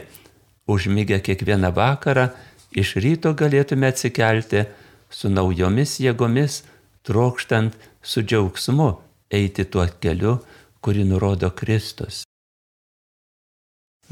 užmygę 0.68 1.22
kiekvieną 1.24 1.72
vakarą, 1.76 2.30
iš 2.76 2.98
ryto 3.00 3.32
galėtume 3.38 3.92
atsikelti, 3.92 4.66
su 5.10 5.32
naujomis 5.32 6.00
jėgomis, 6.04 6.64
trokštant 7.08 7.76
su 8.04 8.24
džiaugsmu 8.26 8.90
eiti 9.32 9.66
tuo 9.72 9.86
keliu, 10.02 10.40
kurį 10.84 11.06
nurodo 11.10 11.52
Kristus. 11.56 12.24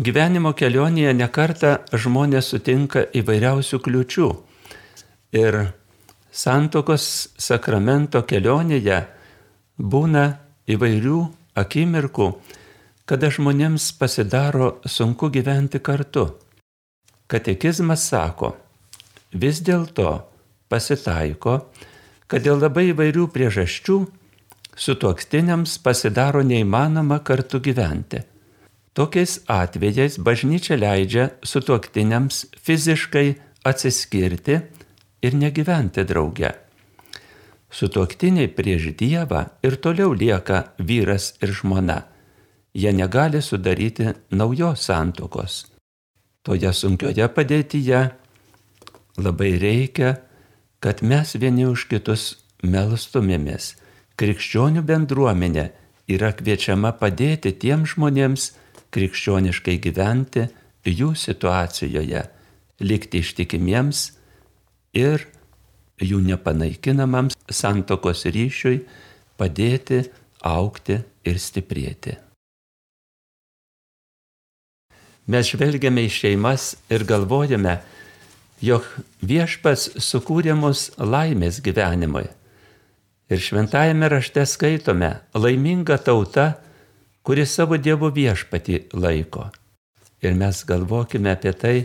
Gyvenimo 0.01 0.56
kelionėje 0.58 1.12
nekarta 1.13 1.75
žmonės 1.93 2.47
sutinka 2.49 3.03
įvairiausių 3.13 3.77
kliučių 3.77 4.29
ir 5.38 5.58
santokos 6.34 7.06
sakramento 7.38 8.23
kelionėje 8.25 9.03
būna 9.77 10.23
įvairių 10.65 11.19
akimirkų, 11.62 12.27
kada 13.06 13.29
žmonėms 13.29 13.91
pasidaro 14.01 14.79
sunku 14.89 15.29
gyventi 15.29 15.77
kartu. 15.77 16.25
Katekizmas 17.29 18.10
sako, 18.10 18.56
vis 19.29 19.62
dėlto 19.62 20.23
pasitaiko, 20.73 21.69
kad 22.25 22.41
dėl 22.41 22.58
labai 22.65 22.89
įvairių 22.95 23.29
priežasčių 23.29 24.01
sutuoktiniams 24.73 25.77
pasidaro 25.86 26.41
neįmanoma 26.41 27.21
kartu 27.21 27.62
gyventi. 27.62 28.33
Tokiais 28.93 29.41
atvejais 29.49 30.19
bažnyčia 30.21 30.77
leidžia 30.77 31.29
sutuoktiniams 31.43 32.45
fiziškai 32.62 33.36
atsiskirti 33.65 34.60
ir 35.25 35.34
negyventi 35.34 36.06
drauge. 36.06 36.51
Sutuoktiniai 37.73 38.51
prieš 38.53 38.91
Dievą 38.97 39.47
ir 39.65 39.79
toliau 39.82 40.13
lieka 40.13 40.75
vyras 40.77 41.34
ir 41.41 41.49
žmona. 41.58 42.03
Jie 42.73 42.93
negali 42.93 43.41
sudaryti 43.41 44.13
naujos 44.32 44.86
santokos. 44.86 45.65
Toje 46.45 46.73
sunkioje 46.73 47.25
padėtyje 47.34 48.01
labai 49.17 49.58
reikia 49.58 50.13
kad 50.84 50.99
mes 51.01 51.32
vieni 51.39 51.63
už 51.63 51.86
kitus 51.88 52.23
melstumėmės. 52.60 53.77
Krikščionių 54.19 54.82
bendruomenė 54.84 55.69
yra 56.12 56.34
kviečiama 56.36 56.91
padėti 56.99 57.53
tiem 57.56 57.86
žmonėms 57.88 58.49
krikščioniškai 58.93 59.77
gyventi 59.84 60.47
jų 60.86 61.13
situacijoje, 61.17 62.23
likti 62.84 63.21
ištikimiems 63.23 64.03
ir 64.97 65.25
jų 66.03 66.19
nepanaikinamams 66.27 67.38
santokos 67.49 68.25
ryšiui 68.25 68.84
padėti 69.39 70.03
aukti 70.43 70.99
ir 71.25 71.39
stiprėti. 71.39 72.17
Mes 75.23 75.47
žvelgiame 75.47 76.03
į 76.03 76.12
šeimas 76.12 76.73
ir 76.91 77.06
galvojame, 77.08 77.77
jog 78.60 78.84
viešpas 79.23 79.93
sukūrė 80.03 80.56
mus 80.60 80.89
laimės 80.99 81.62
gyvenimui. 81.63 82.25
Ir 83.32 83.39
šventajame 83.39 84.10
rašte 84.12 84.43
skaitome 84.47 85.13
laiminga 85.32 85.95
tauta, 86.03 86.58
kuri 87.24 87.46
savo 87.48 87.78
Dievo 87.80 88.10
viešpatį 88.14 88.80
laiko. 89.00 89.48
Ir 90.24 90.36
mes 90.40 90.64
galvokime 90.68 91.32
apie 91.34 91.54
tai, 91.56 91.78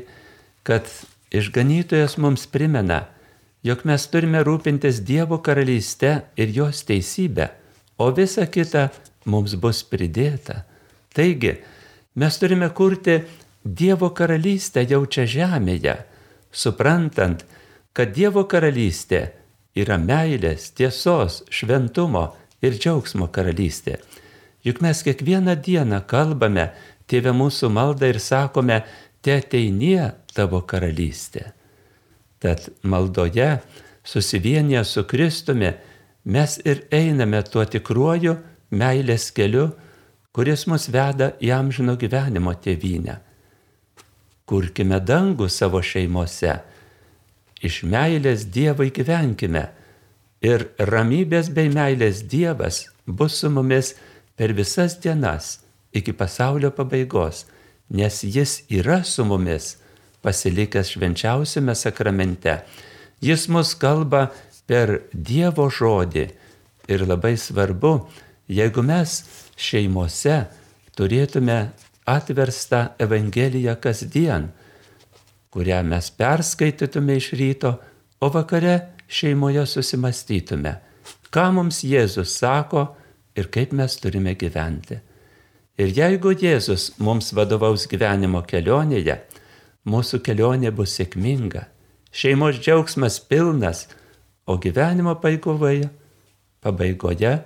kad 0.67 0.87
išganytojas 1.35 2.19
mums 2.19 2.47
primena, 2.51 3.07
jog 3.63 3.85
mes 3.89 4.07
turime 4.11 4.43
rūpintis 4.47 5.03
Dievo 5.07 5.41
karalyste 5.43 6.13
ir 6.37 6.55
jos 6.55 6.85
teisybę, 6.87 7.49
o 7.99 8.11
visa 8.15 8.47
kita 8.47 8.89
mums 9.27 9.55
bus 9.59 9.83
pridėta. 9.87 10.63
Taigi, 11.15 11.57
mes 12.15 12.39
turime 12.39 12.71
kurti 12.71 13.21
Dievo 13.65 14.11
karalystę 14.15 14.85
jau 14.87 15.03
čia 15.07 15.27
žemėje, 15.27 15.97
suprantant, 16.53 17.43
kad 17.93 18.15
Dievo 18.15 18.47
karalystė 18.49 19.27
yra 19.79 19.99
meilės, 19.99 20.71
tiesos, 20.75 21.43
šventumo 21.51 22.31
ir 22.63 22.79
džiaugsmo 22.79 23.29
karalystė. 23.35 23.99
Juk 24.67 24.81
mes 24.83 25.03
kiekvieną 25.07 25.55
dieną 25.63 26.03
kalbame 26.11 26.71
tėvę 27.09 27.33
mūsų 27.37 27.71
maldą 27.73 28.11
ir 28.13 28.19
sakome, 28.21 28.83
te 29.23 29.39
ateinie 29.39 30.13
tavo 30.35 30.61
karalystė. 30.67 31.53
Tad 32.39 32.69
maldoje, 32.83 33.59
susivienyje 34.05 34.85
su 34.85 35.05
Kristumi, 35.09 35.73
mes 36.25 36.59
ir 36.65 36.85
einame 36.95 37.43
tuo 37.43 37.65
tikruoju 37.65 38.37
meilės 38.71 39.31
keliu, 39.35 39.71
kuris 40.35 40.67
mus 40.71 40.87
veda 40.93 41.33
į 41.43 41.51
amžino 41.57 41.97
gyvenimo 41.99 42.55
tėvynę. 42.55 43.19
Kurkime 44.49 45.01
dangų 45.05 45.49
savo 45.53 45.81
šeimose, 45.85 46.55
iš 47.61 47.83
meilės 47.85 48.47
Dievui 48.55 48.93
gyvenkime 48.95 49.65
ir 50.45 50.69
ramybės 50.79 51.51
bei 51.53 51.73
meilės 51.73 52.23
Dievas 52.31 52.87
bus 53.07 53.41
su 53.43 53.51
mumis 53.51 53.95
per 54.39 54.55
visas 54.55 54.95
dienas 55.03 55.59
iki 55.93 56.13
pasaulio 56.13 56.71
pabaigos, 56.71 57.47
nes 57.91 58.23
Jis 58.23 58.63
yra 58.71 59.03
su 59.05 59.25
mumis, 59.25 59.77
pasilikęs 60.23 60.93
švenčiausiame 60.95 61.75
sakramente. 61.75 62.61
Jis 63.21 63.49
mus 63.49 63.75
kalba 63.75 64.29
per 64.69 65.01
Dievo 65.13 65.67
žodį 65.73 66.29
ir 66.89 67.05
labai 67.09 67.35
svarbu, 67.41 67.93
jeigu 68.49 68.85
mes 68.85 69.23
šeimose 69.59 70.39
turėtume 70.97 71.59
atverstą 72.09 72.83
Evangeliją 73.03 73.75
kasdien, 73.83 74.49
kurią 75.51 75.83
mes 75.89 76.11
perskaitytume 76.15 77.19
iš 77.19 77.33
ryto, 77.41 77.75
o 78.21 78.31
vakare 78.35 78.77
šeimoje 79.09 79.65
susimastytume, 79.67 80.75
ką 81.33 81.47
mums 81.55 81.83
Jėzus 81.87 82.35
sako 82.41 82.89
ir 83.39 83.51
kaip 83.55 83.73
mes 83.73 83.97
turime 84.03 84.35
gyventi. 84.39 84.99
Ir 85.79 85.95
jeigu 85.95 86.35
Jėzus 86.35 86.91
mums 86.99 87.31
vadovaus 87.37 87.87
gyvenimo 87.91 88.43
kelionėje, 88.43 89.21
mūsų 89.87 90.19
kelionė 90.27 90.73
bus 90.75 90.97
sėkminga, 90.99 91.69
šeimos 92.11 92.59
džiaugsmas 92.59 93.21
pilnas, 93.31 93.87
o 94.49 94.57
gyvenimo 94.59 95.15
paigoje, 95.23 95.87
pabaigoje 96.65 97.37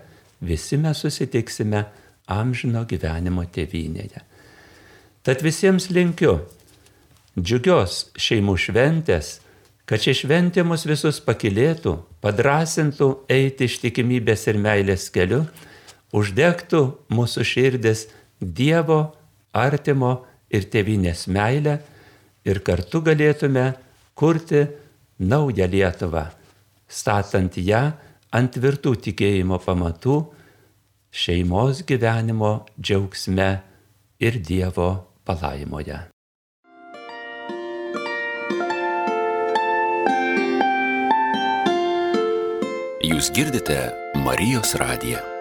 visi 0.40 0.78
mes 0.80 1.02
susitiksime 1.04 1.84
amžino 2.30 2.86
gyvenimo 2.88 3.44
tėvynėje. 3.44 4.22
Tad 5.22 5.42
visiems 5.44 5.90
linkiu 5.92 6.38
džiugios 7.38 8.06
šeimų 8.18 8.56
šventės, 8.58 9.34
kad 9.86 10.02
ši 10.02 10.14
šventė 10.22 10.64
mus 10.66 10.86
visus 10.88 11.20
pakilėtų, 11.22 11.98
padrasintų 12.24 13.10
eiti 13.30 13.68
ištikimybės 13.68 14.46
ir 14.48 14.58
meilės 14.62 15.10
keliu, 15.12 15.42
uždegtų 16.12 16.82
mūsų 17.12 17.46
širdis 17.46 18.06
Dievo, 18.42 19.14
artimo 19.52 20.24
ir 20.52 20.66
tėvinės 20.72 21.28
meilę 21.30 21.78
ir 22.48 22.60
kartu 22.66 23.02
galėtume 23.06 23.72
kurti 24.18 24.64
naują 25.22 25.68
Lietuvą, 25.70 26.26
statant 26.88 27.56
ją 27.56 27.84
ant 28.32 28.54
tvirtų 28.56 28.96
tikėjimo 29.06 29.60
pamatų, 29.62 30.16
šeimos 31.12 31.84
gyvenimo 31.88 32.54
džiaugsme 32.80 33.50
ir 34.22 34.40
Dievo 34.42 34.90
palaimoje. 35.24 36.08
Jūs 43.02 43.28
girdite 43.34 43.92
Marijos 44.22 44.76
radiją. 44.78 45.31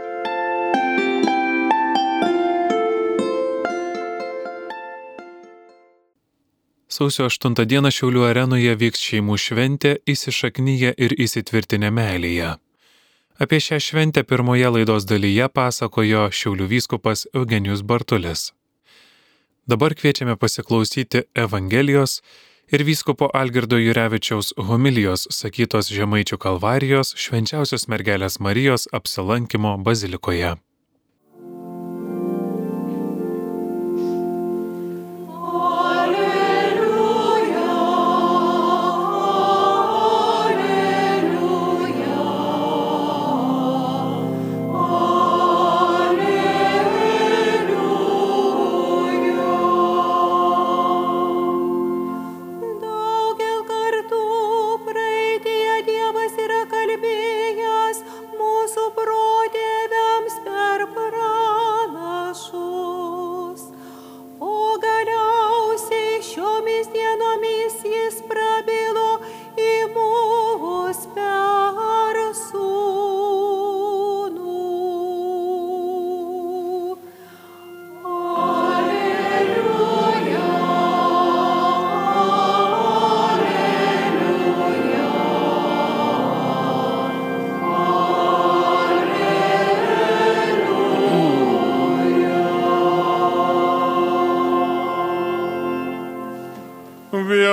Sausio 7.01 7.25
8 7.25 7.55
dieną 7.65 7.89
Šiaulių 7.89 8.27
arenoje 8.27 8.75
vyks 8.77 9.01
šeimų 9.01 9.33
šventė 9.41 9.95
įsišaknyje 10.13 10.91
ir 11.01 11.15
įsitvirtinę 11.25 11.89
meilėje. 11.97 12.51
Apie 13.41 13.57
šią 13.65 13.79
šventę 13.81 14.21
pirmoje 14.29 14.69
laidos 14.75 15.07
dalyje 15.09 15.47
pasakojo 15.49 16.27
Šiaulių 16.29 16.69
vyskupas 16.75 17.25
Eugenijus 17.33 17.81
Bartulis. 17.81 18.51
Dabar 19.65 19.97
kviečiame 19.97 20.37
pasiklausyti 20.37 21.25
Evangelijos 21.33 22.19
ir 22.69 22.85
vyskupo 22.85 23.33
Algirdo 23.33 23.81
Jurevičiaus 23.81 24.53
homilijos 24.69 25.25
sakytos 25.33 25.89
Žemaičių 25.89 26.37
kalvarijos 26.37 27.15
švenčiausios 27.17 27.89
mergelės 27.89 28.37
Marijos 28.37 28.85
apsilankimo 28.93 29.79
bazilikoje. 29.81 30.59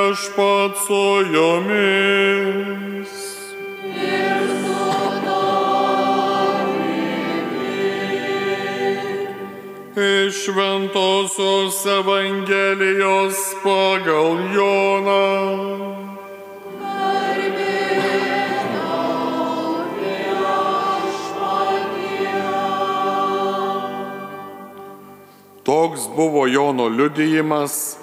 Viešpat 0.08 0.72
su 0.86 1.24
jomis. 1.32 3.12
Iš 9.96 10.44
Šventosios 10.44 11.86
Evangelijos 11.86 13.36
pagal 13.62 14.38
Joną. 14.54 15.98
Toks 25.62 26.00
buvo 26.16 26.46
Jono 26.46 26.88
liudijimas 26.88 27.98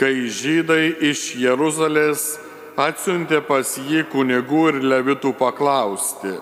kai 0.00 0.30
žydai 0.32 0.94
iš 1.10 1.34
Jeruzalės 1.36 2.38
atsiuntė 2.80 3.42
pas 3.44 3.74
jį 3.76 4.06
kunigų 4.08 4.62
ir 4.70 4.78
levitų 4.80 5.34
paklausti, 5.36 6.38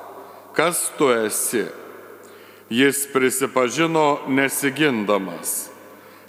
kas 0.55 0.85
tu 0.99 1.11
esi. 1.11 1.64
Jis 2.71 3.07
prisipažino 3.11 4.29
nesigindamas. 4.29 5.73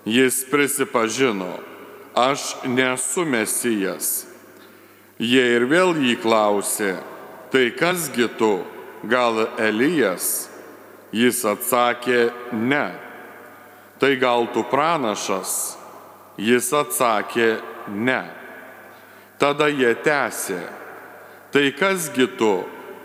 Jis 0.07 0.41
prisipažino, 0.49 1.51
aš 2.17 2.55
nesu 2.65 3.27
mesijas. 3.27 4.25
Jie 5.19 5.43
ir 5.57 5.67
vėl 5.69 5.93
jį 5.99 6.15
klausė, 6.23 6.95
tai 7.51 7.67
kasgi 7.75 8.29
tu, 8.39 8.63
gal 9.03 9.43
Elijas? 9.59 10.47
Jis 11.11 11.43
atsakė, 11.45 12.29
ne. 12.55 12.87
Tai 13.99 14.15
gal 14.21 14.47
tu 14.55 14.63
pranašas? 14.63 15.78
Jis 16.39 16.71
atsakė, 16.71 17.57
ne. 17.91 18.21
Tada 19.39 19.67
jie 19.71 19.91
tęsė, 20.03 20.59
tai 21.51 21.69
kasgi 21.75 22.27
tu, 22.39 22.53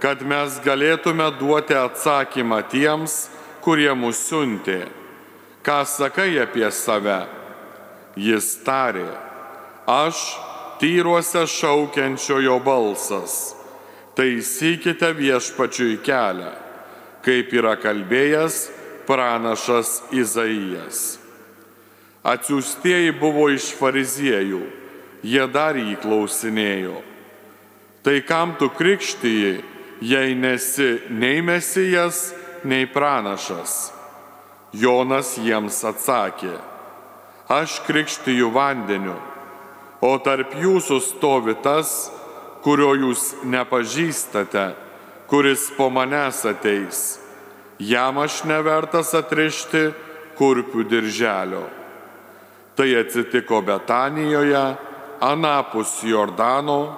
kad 0.02 0.22
mes 0.22 0.58
galėtume 0.62 1.26
duoti 1.38 1.74
atsakymą 1.78 2.60
tiems, 2.70 3.28
kurie 3.64 3.90
mus 3.96 4.20
siuntė. 4.28 4.84
Ką 5.64 5.80
sakai 5.88 6.34
apie 6.42 6.66
save? 6.74 7.24
Jis 8.20 8.50
tarė, 8.66 9.08
aš 9.88 10.20
tyruose 10.78 11.46
šaukiančiojo 11.48 12.60
balsas. 12.62 13.54
Taisykite 14.14 15.10
viešpačiui 15.16 15.98
kelią, 16.06 16.52
kaip 17.26 17.50
yra 17.56 17.74
kalbėjęs 17.80 18.60
pranašas 19.08 19.98
Izaijas. 20.14 21.23
Atsiųstieji 22.24 23.12
buvo 23.20 23.50
iš 23.52 23.74
fariziejų, 23.76 24.62
jie 25.24 25.44
dar 25.52 25.76
jį 25.76 25.98
klausinėjo. 26.00 27.02
Tai 28.04 28.16
kam 28.28 28.56
tu 28.60 28.70
krikštyji, 28.72 29.58
jei 30.00 30.32
nesi 30.36 31.04
nei 31.10 31.44
mesijas, 31.44 32.32
nei 32.64 32.88
pranašas? 32.88 33.92
Jonas 34.72 35.36
jiems 35.38 35.84
atsakė, 35.86 36.56
aš 37.52 37.78
krikštyju 37.86 38.50
vandeniu 38.56 39.20
o 40.04 40.16
tarp 40.20 40.52
jūsų 40.60 40.98
stovi 41.00 41.54
tas, 41.64 42.10
kurio 42.64 42.92
jūs 42.98 43.30
nepažįstate, 43.48 44.66
kuris 45.30 45.70
po 45.76 45.88
manęs 45.92 46.42
ateis. 46.48 47.02
Jam 47.80 48.20
aš 48.22 48.42
nevertas 48.48 49.14
atrišti 49.16 49.86
kurpių 50.38 50.84
dirželio. 50.90 51.64
Tai 52.74 52.96
atsitiko 52.98 53.60
Betanijoje, 53.62 54.74
anapus 55.20 56.02
Jordano, 56.02 56.96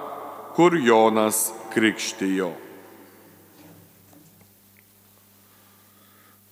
kur 0.55 0.77
Jonas 0.77 1.53
krikštijo. 1.73 2.51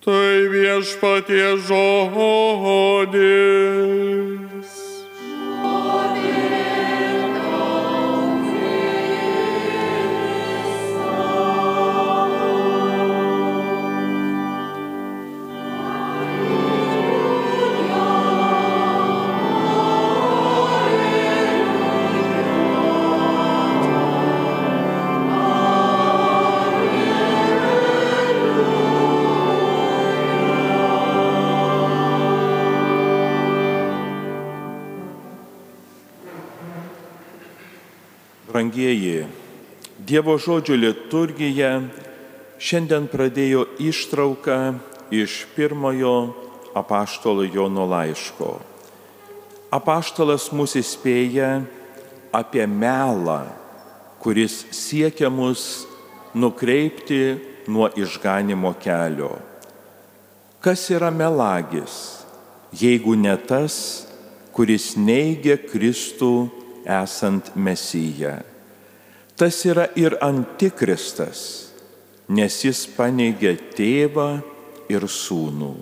Tai 0.06 0.38
viešpatie 0.54 1.58
žodis. 1.66 3.26
Brangieji, 38.56 39.28
Dievo 40.00 40.38
žodžio 40.40 40.78
liturgija 40.80 41.74
šiandien 42.56 43.10
pradėjo 43.12 43.66
ištrauką 43.84 44.60
iš 45.12 45.42
pirmojo 45.58 46.14
apaštalo 46.72 47.44
Jono 47.52 47.84
laiško. 47.92 48.54
Apaštalas 49.76 50.48
mus 50.56 50.78
įspėja 50.80 51.66
apie 52.32 52.64
melą, 52.64 53.42
kuris 54.24 54.62
siekia 54.72 55.28
mus 55.28 55.84
nukreipti 56.32 57.36
nuo 57.68 57.92
išganimo 57.92 58.72
kelio. 58.80 59.34
Kas 60.64 60.88
yra 60.96 61.12
melagis, 61.12 62.24
jeigu 62.72 63.20
ne 63.20 63.36
tas, 63.36 64.08
kuris 64.56 64.94
neigia 64.96 65.60
Kristų 65.60 66.64
esant 66.86 67.52
Mesiją. 67.56 68.40
Tas 69.36 69.58
yra 69.68 69.90
ir 70.00 70.16
antikristas, 70.24 71.72
nes 72.32 72.62
jis 72.64 72.86
paneigia 72.96 73.56
tėvą 73.76 74.30
ir 74.90 75.04
sūnų. 75.10 75.74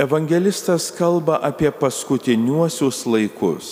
Evangelistas 0.00 0.88
kalba 0.96 1.40
apie 1.44 1.68
paskutiniuosius 1.74 3.02
laikus, 3.04 3.66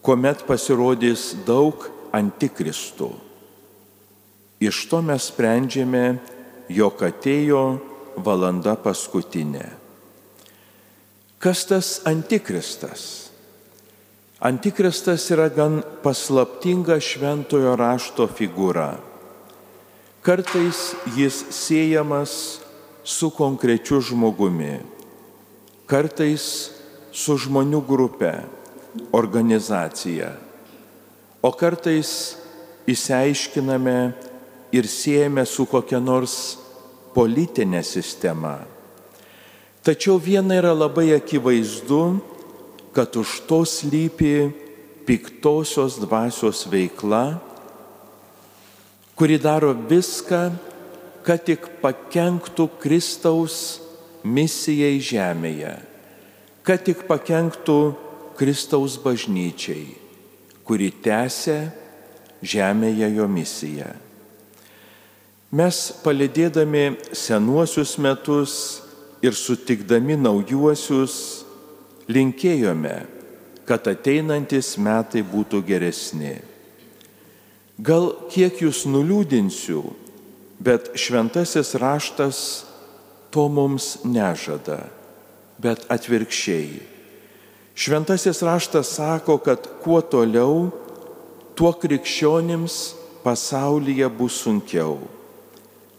kuomet 0.00 0.46
pasirodys 0.48 1.32
daug 1.44 1.84
antikristų. 2.14 3.10
Iš 4.62 4.86
to 4.88 5.02
mes 5.02 5.26
sprendžiame, 5.28 6.16
jog 6.70 7.02
atėjo 7.02 7.64
valanda 8.22 8.76
paskutinė. 8.78 9.66
Kas 11.42 11.66
tas 11.66 11.98
antikristas? 12.06 13.31
Antikristas 14.42 15.28
yra 15.30 15.46
gan 15.54 15.84
paslaptinga 16.02 16.96
šventojo 16.98 17.76
rašto 17.78 18.24
figūra. 18.26 18.96
Kartais 20.22 20.96
jis 21.14 21.36
siejamas 21.54 22.32
su 23.06 23.30
konkrečiu 23.30 24.00
žmogumi, 24.02 24.80
kartais 25.86 26.44
su 27.14 27.36
žmonių 27.38 27.84
grupe, 27.86 28.32
organizacija, 29.14 30.32
o 31.38 31.54
kartais 31.54 32.34
įsiaiškiname 32.90 33.96
ir 34.74 34.90
siejame 34.90 35.46
su 35.46 35.68
kokia 35.70 36.02
nors 36.02 36.58
politinė 37.14 37.86
sistema. 37.86 38.58
Tačiau 39.86 40.18
viena 40.18 40.58
yra 40.58 40.74
labai 40.74 41.12
akivaizdu, 41.14 42.02
kad 42.92 43.16
už 43.16 43.48
to 43.48 43.64
slypi 43.64 44.52
piktosios 45.08 45.98
dvasios 45.98 46.68
veikla, 46.68 47.40
kuri 49.16 49.38
daro 49.40 49.72
viską, 49.74 50.52
kad 51.22 51.42
tik 51.46 51.80
pakenktų 51.82 52.68
Kristaus 52.82 53.80
misijai 54.26 54.98
žemėje, 55.02 55.74
kad 56.66 56.82
tik 56.84 57.04
pakenktų 57.08 57.94
Kristaus 58.38 58.98
bažnyčiai, 59.02 59.94
kuri 60.66 60.90
tęsia 60.90 61.70
žemėje 62.42 63.08
jo 63.14 63.28
misiją. 63.30 63.92
Mes 65.52 65.78
palidėdami 66.02 66.96
senuosius 67.12 67.98
metus 68.00 68.54
ir 69.22 69.36
sutikdami 69.36 70.16
naujuosius, 70.16 71.41
linkėjome, 72.10 72.96
kad 73.68 73.86
ateinantis 73.90 74.74
metai 74.78 75.22
būtų 75.26 75.62
geresni. 75.66 76.36
Gal 77.82 78.12
kiek 78.30 78.60
jūs 78.62 78.84
nuliūdinsiu, 78.90 79.82
bet 80.62 80.92
šventasis 80.98 81.74
raštas 81.80 82.38
to 83.32 83.48
mums 83.48 83.96
nežada, 84.04 84.84
bet 85.62 85.86
atvirkščiai. 85.90 86.82
Šventasis 87.74 88.42
raštas 88.44 88.92
sako, 88.98 89.38
kad 89.40 89.64
kuo 89.82 90.02
toliau, 90.04 90.68
tuo 91.56 91.72
krikščionims 91.72 92.94
pasaulyje 93.24 94.08
bus 94.12 94.36
sunkiau, 94.44 94.98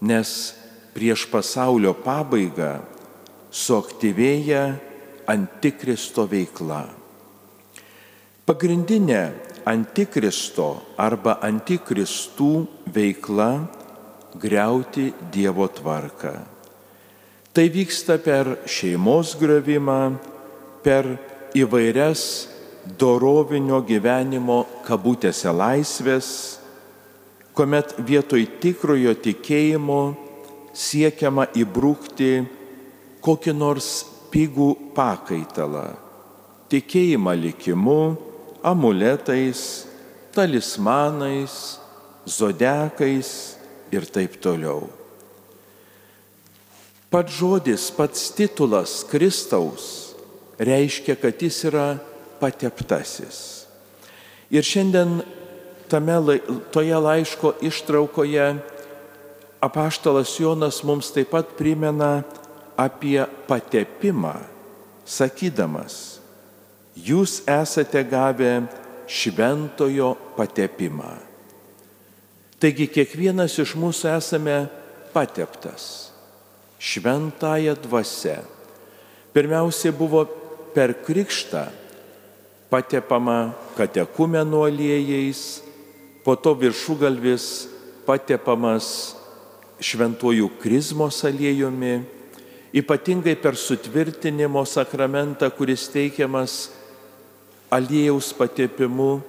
nes 0.04 0.54
prieš 0.94 1.26
pasaulio 1.32 1.96
pabaigą 1.98 2.84
suaktyvėja 3.54 4.64
antikristo 5.30 6.26
veikla. 6.30 6.84
Pagrindinė 8.44 9.22
antikristo 9.70 10.68
arba 11.00 11.38
antikristų 11.46 12.52
veikla 12.92 13.52
greuti 14.40 15.12
Dievo 15.32 15.68
tvarką. 15.72 16.34
Tai 17.54 17.66
vyksta 17.70 18.18
per 18.18 18.50
šeimos 18.66 19.36
gravimą, 19.40 20.18
per 20.84 21.06
įvairias 21.56 22.24
dorovinio 23.00 23.80
gyvenimo 23.86 24.64
kabutėse 24.84 25.54
laisvės, 25.54 26.30
kuomet 27.54 27.94
vietoj 28.02 28.48
tikrojo 28.60 29.14
tikėjimo 29.22 30.02
siekiama 30.74 31.46
įbrukti 31.54 32.42
kokį 33.24 33.54
nors 33.56 33.92
pigų 34.34 34.74
pakaitalą- 34.98 35.94
tikėjimą 36.72 37.34
likimu, 37.38 38.18
amuletais, 38.64 39.86
talismanais, 40.34 41.78
zodiakais 42.26 43.56
ir 43.92 44.06
taip 44.10 44.42
toliau. 44.42 44.90
Pats 47.12 47.30
žodis, 47.38 47.92
pats 47.94 48.32
titulas 48.34 49.04
Kristaus 49.06 50.16
reiškia, 50.58 51.14
kad 51.20 51.38
jis 51.38 51.60
yra 51.70 52.00
pateptasis. 52.42 53.68
Ir 54.50 54.66
šiandien 54.66 55.22
tame, 55.90 56.40
toje 56.74 56.98
laiško 56.98 57.54
ištraukoje 57.62 58.48
apaštalas 59.62 60.40
Jonas 60.40 60.82
mums 60.84 61.12
taip 61.14 61.30
pat 61.32 61.54
primena 61.58 62.24
apie 62.78 63.22
patepimą, 63.48 64.36
sakydamas, 65.06 66.20
jūs 66.96 67.42
esate 67.50 68.04
gavę 68.06 68.64
šventojo 69.08 70.14
patepimą. 70.38 71.18
Taigi 72.62 72.88
kiekvienas 72.88 73.58
iš 73.60 73.76
mūsų 73.76 74.14
esame 74.16 74.58
pateptas 75.14 76.14
šventąją 76.84 77.76
dvasę. 77.84 78.38
Pirmiausia 79.34 79.92
buvo 79.96 80.26
per 80.76 80.94
krikštą 81.06 81.68
patepama 82.70 83.54
katekumeno 83.78 84.64
aliejais, 84.68 85.62
po 86.24 86.36
to 86.36 86.54
viršugalvis 86.58 87.68
patepamas 88.08 89.16
šventuoju 89.80 90.50
krizmos 90.62 91.24
aliejumi, 91.28 92.02
ypatingai 92.74 93.36
per 93.38 93.56
sutvirtinimo 93.56 94.66
sakramentą, 94.66 95.50
kuris 95.54 95.86
teikiamas 95.94 96.72
aliejaus 97.70 98.34
patepimu, 98.34 99.22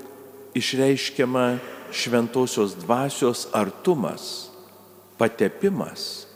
išreiškiama 0.57 1.59
šventosios 1.93 2.75
dvasios 2.81 3.49
artumas, 3.53 4.49
patepimas. 5.19 6.27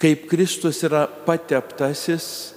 Kaip 0.00 0.28
Kristus 0.30 0.80
yra 0.86 1.04
pateptasis, 1.26 2.54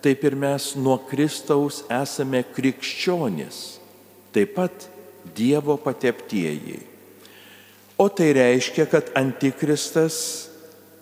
taip 0.00 0.22
ir 0.24 0.36
mes 0.38 0.70
nuo 0.78 0.96
Kristaus 1.10 1.82
esame 1.92 2.44
krikščionis, 2.54 3.80
taip 4.32 4.54
pat 4.56 4.92
Dievo 5.36 5.74
pateptieji. 5.82 6.78
O 7.98 8.06
tai 8.08 8.28
reiškia, 8.36 8.84
kad 8.86 9.08
antikristas 9.18 10.46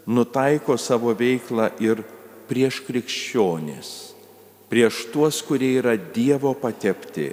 nutaiko 0.07 0.79
savo 0.81 1.13
veiklą 1.13 1.69
ir 1.83 2.01
prieš 2.49 2.81
krikščionis, 2.87 3.91
prieš 4.71 5.07
tuos, 5.13 5.43
kurie 5.47 5.79
yra 5.81 5.97
Dievo 5.97 6.55
patepti, 6.59 7.33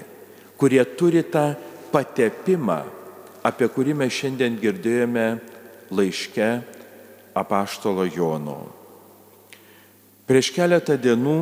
kurie 0.58 0.84
turi 0.98 1.24
tą 1.24 1.56
patepimą, 1.92 2.84
apie 3.44 3.68
kurį 3.74 3.94
mes 3.98 4.14
šiandien 4.14 4.60
girdėjome 4.62 5.40
laiške 5.92 6.50
apaštalo 7.38 8.06
Jono. 8.12 8.60
Prieš 10.30 10.52
keletą 10.56 10.96
dienų 11.02 11.38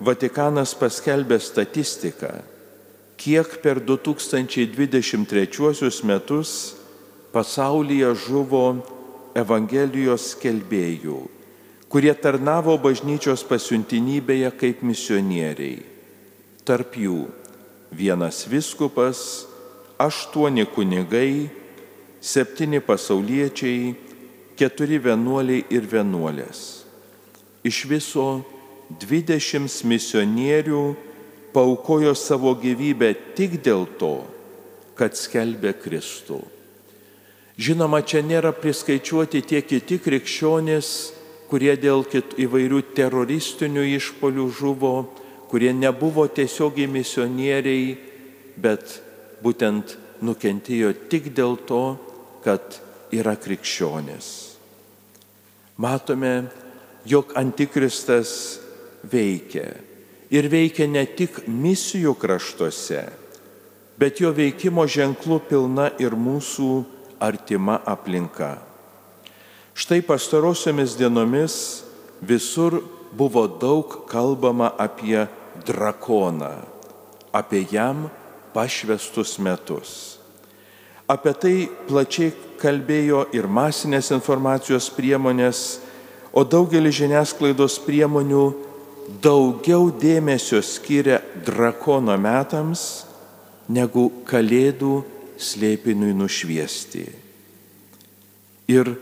Vatikanas 0.00 0.72
paskelbė 0.80 1.36
statistiką, 1.44 2.30
kiek 3.20 3.48
per 3.60 3.76
2023 3.84 6.00
metus 6.08 6.50
pasaulyje 7.34 8.14
žuvo 8.16 8.80
Evangelijos 9.36 10.32
skelbėjų, 10.32 11.39
kurie 11.90 12.12
tarnavo 12.14 12.76
bažnyčios 12.78 13.42
pasiuntinybėje 13.50 14.52
kaip 14.60 14.84
misionieriai. 14.86 15.80
Tarp 16.62 16.94
jų 16.94 17.24
vienas 17.90 18.44
viskupas, 18.46 19.48
aštuoni 19.98 20.68
kunigai, 20.70 21.50
septyni 22.22 22.78
pasauliečiai, 22.84 23.96
keturi 24.54 25.00
vienuoliai 25.02 25.64
ir 25.72 25.88
vienuolės. 25.90 26.84
Iš 27.66 27.84
viso 27.90 28.26
dvidešimt 29.02 29.82
misionierių 29.90 30.84
paukojo 31.50 32.14
savo 32.14 32.54
gyvybę 32.54 33.12
tik 33.34 33.58
dėl 33.64 33.88
to, 33.98 34.20
kad 34.94 35.18
skelbė 35.18 35.74
Kristų. 35.82 36.38
Žinoma, 37.60 38.00
čia 38.06 38.22
nėra 38.24 38.54
priskaičiuoti 38.56 39.42
tie 39.42 39.60
kiti 39.66 39.98
krikščionys, 40.00 41.19
kurie 41.50 41.74
dėl 41.74 42.04
įvairių 42.06 42.80
teroristinių 42.94 43.82
išpolių 43.96 44.46
žuvo, 44.54 44.94
kurie 45.50 45.72
nebuvo 45.74 46.28
tiesiogiai 46.30 46.86
misionieriai, 46.86 47.96
bet 48.54 49.00
būtent 49.42 49.96
nukentėjo 50.22 50.94
tik 51.10 51.32
dėl 51.34 51.58
to, 51.66 51.98
kad 52.44 52.78
yra 53.10 53.34
krikščionis. 53.34 54.28
Matome, 55.80 56.34
jog 57.08 57.34
antikristas 57.40 58.60
veikia. 59.02 59.72
Ir 60.30 60.46
veikia 60.46 60.86
ne 60.86 61.02
tik 61.18 61.42
misijų 61.50 62.14
kraštuose, 62.14 63.02
bet 63.98 64.20
jo 64.22 64.30
veikimo 64.36 64.86
ženklų 64.86 65.40
pilna 65.50 65.90
ir 65.98 66.14
mūsų 66.14 66.70
artima 67.18 67.80
aplinka. 67.82 68.69
Štai 69.74 70.02
pastarosiomis 70.02 70.96
dienomis 70.98 71.82
visur 72.20 72.80
buvo 73.12 73.46
daug 73.46 74.04
kalbama 74.10 74.70
apie 74.78 75.26
drakoną, 75.66 76.62
apie 77.32 77.66
jam 77.70 78.08
pašvestus 78.54 79.38
metus. 79.38 80.18
Apie 81.10 81.34
tai 81.34 81.54
plačiai 81.88 82.32
kalbėjo 82.60 83.24
ir 83.34 83.48
masinės 83.50 84.12
informacijos 84.14 84.90
priemonės, 84.94 85.80
o 86.30 86.44
daugelis 86.46 87.00
žiniasklaidos 87.00 87.80
priemonių 87.82 88.44
daugiau 89.18 89.88
dėmesio 89.90 90.60
skiria 90.62 91.18
drakono 91.46 92.14
metams 92.14 93.08
negu 93.66 94.06
kalėdų 94.28 95.00
slėpiniui 95.40 96.14
nušviesti. 96.14 97.06
Ir 98.70 98.92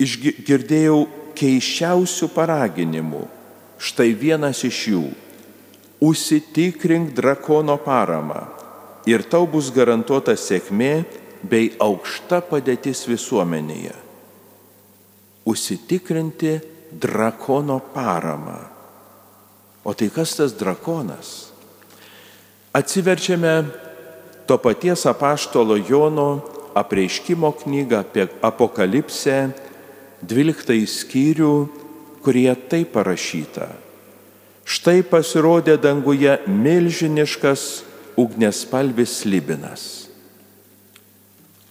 išgirdėjau 0.00 1.00
keiščiausių 1.38 2.28
paraginimų. 2.34 3.24
Štai 3.80 4.10
vienas 4.12 4.60
iš 4.66 4.78
jų 4.92 5.04
Užsitikrink 6.00 7.12
drakono 7.12 7.76
paramą 7.76 8.46
ir 9.04 9.20
tau 9.28 9.44
bus 9.44 9.68
garantuota 9.68 10.32
sėkmė 10.32 11.04
bei 11.44 11.74
aukšta 11.76 12.38
padėtis 12.48 13.04
visuomenėje. 13.08 13.92
Užsitikrinti 15.44 16.54
drakono 17.04 17.76
paramą. 17.92 18.56
O 19.84 19.92
tai 19.92 20.08
kas 20.08 20.32
tas 20.40 20.56
drakonas? 20.56 21.52
Atsiverčiame 22.72 23.54
to 24.48 24.56
paties 24.56 25.04
apaštalo 25.04 25.76
Jono 25.84 26.30
apreiškimo 26.80 27.52
knygą 27.60 28.00
apie 28.00 28.28
apokalipsę, 28.40 29.50
12 30.20 30.84
skyrių, 30.84 31.54
kurie 32.20 32.52
tai 32.68 32.84
parašyta. 32.84 33.70
Štai 34.68 35.00
pasirodė 35.02 35.78
danguje 35.80 36.36
milžiniškas 36.46 37.82
ugnespalvis 38.20 39.24
libinas. 39.24 40.10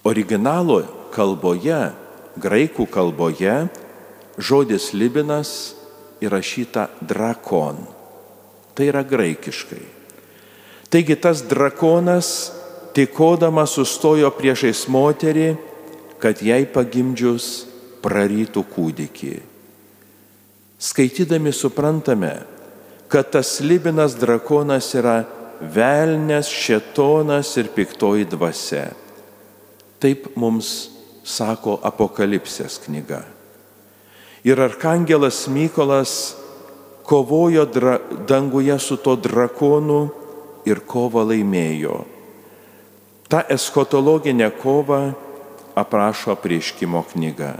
Originalo 0.02 0.82
kalboje, 1.14 1.92
graikų 2.40 2.88
kalboje, 2.90 3.68
žodis 4.40 4.90
libinas 4.96 5.76
įrašyta 6.20 6.88
drakon. 7.00 7.78
Tai 8.74 8.84
yra 8.90 9.04
graikiškai. 9.06 9.84
Taigi 10.90 11.14
tas 11.14 11.44
drakonas 11.46 12.50
tikodamas 12.96 13.76
sustojo 13.78 14.32
priešais 14.34 14.88
moterį, 14.90 15.54
kad 16.20 16.42
jai 16.42 16.64
pagimdžius 16.66 17.69
prarytų 18.02 18.64
kūdikį. 18.74 19.34
Skaitydami 20.80 21.52
suprantame, 21.52 22.32
kad 23.10 23.32
tas 23.34 23.58
libinas 23.60 24.14
drakonas 24.16 24.88
yra 24.96 25.18
velnės, 25.60 26.48
šetonas 26.48 27.52
ir 27.60 27.68
piktoji 27.74 28.28
dvasia. 28.32 28.88
Taip 30.00 30.30
mums 30.40 30.88
sako 31.26 31.76
Apokalipsės 31.84 32.78
knyga. 32.86 33.20
Ir 34.46 34.56
arkangelas 34.56 35.44
Mykolas 35.52 36.14
kovojo 37.04 37.66
dra, 37.68 37.98
danguje 38.26 38.78
su 38.78 38.96
to 38.96 39.16
drakonu 39.20 40.06
ir 40.64 40.80
kovą 40.86 41.26
laimėjo. 41.28 41.98
Ta 43.28 43.42
eschatologinė 43.52 44.48
kova 44.62 45.10
aprašo 45.78 46.34
prieškimo 46.40 47.02
knyga. 47.12 47.58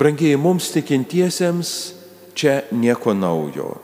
Brangiai 0.00 0.40
mums 0.40 0.72
tikintiesiems 0.72 1.76
čia 2.32 2.62
nieko 2.72 3.12
naujo 3.12 3.74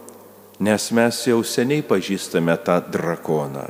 nes 0.59 0.89
mes 0.91 1.17
jau 1.29 1.43
seniai 1.45 1.85
pažįstame 1.85 2.57
tą 2.64 2.81
drakoną. 2.93 3.69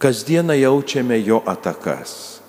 Kasdieną 0.00 0.56
jaučiame 0.56 1.18
jo 1.20 1.42
atakas. 1.44 2.40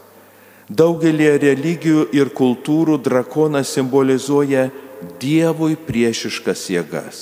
Daugelį 0.72 1.34
religijų 1.44 2.06
ir 2.16 2.32
kultūrų 2.32 3.02
drakonas 3.04 3.74
simbolizuoja 3.76 4.70
Dievui 5.20 5.76
priešiškas 5.76 6.68
jėgas. 6.72 7.20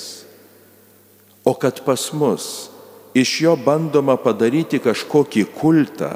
O 1.48 1.56
kad 1.56 1.80
pas 1.82 2.10
mus 2.12 2.68
iš 3.16 3.30
jo 3.42 3.54
bandoma 3.56 4.18
padaryti 4.20 4.78
kažkokį 4.78 5.46
kultą, 5.56 6.12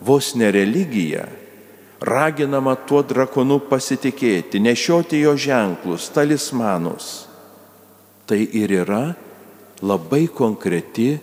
vos 0.00 0.32
ne 0.38 0.48
religiją, 0.54 1.26
raginama 2.02 2.74
tuo 2.86 3.02
drakonu 3.06 3.60
pasitikėti, 3.70 4.60
nešioti 4.62 5.22
jo 5.22 5.36
ženklus, 5.38 6.10
talismanus. 6.14 7.10
Tai 8.26 8.38
ir 8.38 8.74
yra 8.82 9.04
labai 9.82 10.26
konkreti 10.30 11.14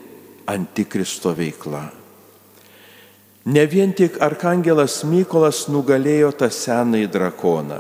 antikristo 0.50 1.34
veikla. 1.36 1.86
Ne 3.50 3.64
vien 3.66 3.94
tik 3.96 4.20
arkangelas 4.22 5.02
Mykolas 5.08 5.68
nugalėjo 5.72 6.32
tą 6.38 6.50
senąjį 6.54 7.08
drakoną. 7.12 7.80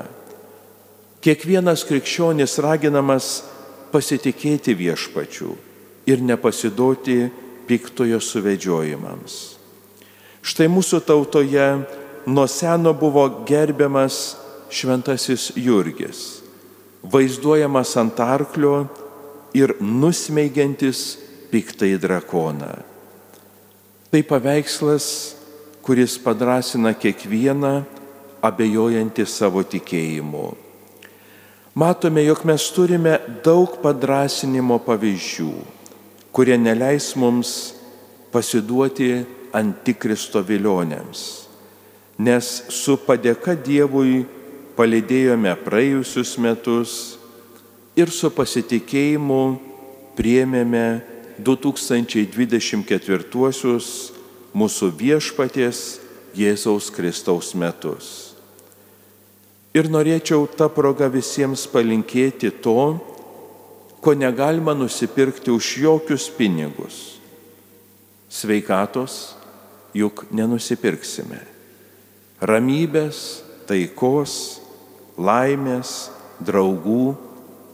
Kiekvienas 1.19 1.83
krikščionis 1.85 2.55
raginamas 2.63 3.27
pasitikėti 3.91 4.73
viešpačių 4.79 5.51
ir 6.09 6.23
nepasiduoti 6.23 7.17
piktojo 7.67 8.21
suvedžiojimams. 8.23 9.35
Štai 10.39 10.69
mūsų 10.71 11.01
tautoje 11.05 11.67
nuo 12.25 12.47
seno 12.47 12.93
buvo 12.93 13.43
gerbiamas 13.47 14.37
šventasis 14.69 15.51
Jurgis, 15.55 16.41
vaizduojamas 17.03 17.95
ant 17.97 18.19
arklio 18.19 18.87
ir 19.53 19.73
nusmeigiantis 19.79 21.17
piktai 21.51 21.97
drakoną. 21.97 22.71
Tai 24.09 24.21
paveikslas, 24.23 25.35
kuris 25.85 26.17
padrasina 26.21 26.93
kiekvieną 26.93 27.73
abejojantį 28.45 29.25
savo 29.25 29.63
tikėjimu. 29.65 30.47
Matome, 31.79 32.23
jog 32.25 32.43
mes 32.49 32.63
turime 32.73 33.17
daug 33.45 33.77
padrasinimo 33.83 34.79
pavyzdžių, 34.85 35.51
kurie 36.33 36.57
neleis 36.57 37.13
mums 37.17 37.53
pasiduoti 38.33 39.13
antikristo 39.55 40.41
vilionėms 40.45 41.48
nes 42.19 42.67
su 42.67 42.97
padėka 42.99 43.55
Dievui 43.55 44.25
palidėjome 44.75 45.55
praėjusius 45.63 46.35
metus 46.43 47.15
ir 47.95 48.11
su 48.11 48.27
pasitikėjimu 48.35 49.55
priemėme 50.19 50.99
2024 51.39 53.79
mūsų 54.59 54.89
viešpaties 54.99 55.79
Jėzaus 56.35 56.91
Kristaus 56.91 57.55
metus. 57.55 58.35
Ir 59.71 59.87
norėčiau 59.87 60.43
tą 60.59 60.67
progą 60.73 61.07
visiems 61.13 61.67
palinkėti 61.71 62.49
to, 62.63 62.99
ko 64.03 64.13
negalima 64.17 64.73
nusipirkti 64.75 65.51
už 65.53 65.77
jokius 65.85 66.29
pinigus. 66.35 67.19
Sveikatos 68.29 69.35
juk 69.95 70.25
nenusipirksime 70.35 71.58
ramybės, 72.41 73.43
taikos, 73.67 74.33
laimės, 75.19 76.09
draugų 76.39 77.15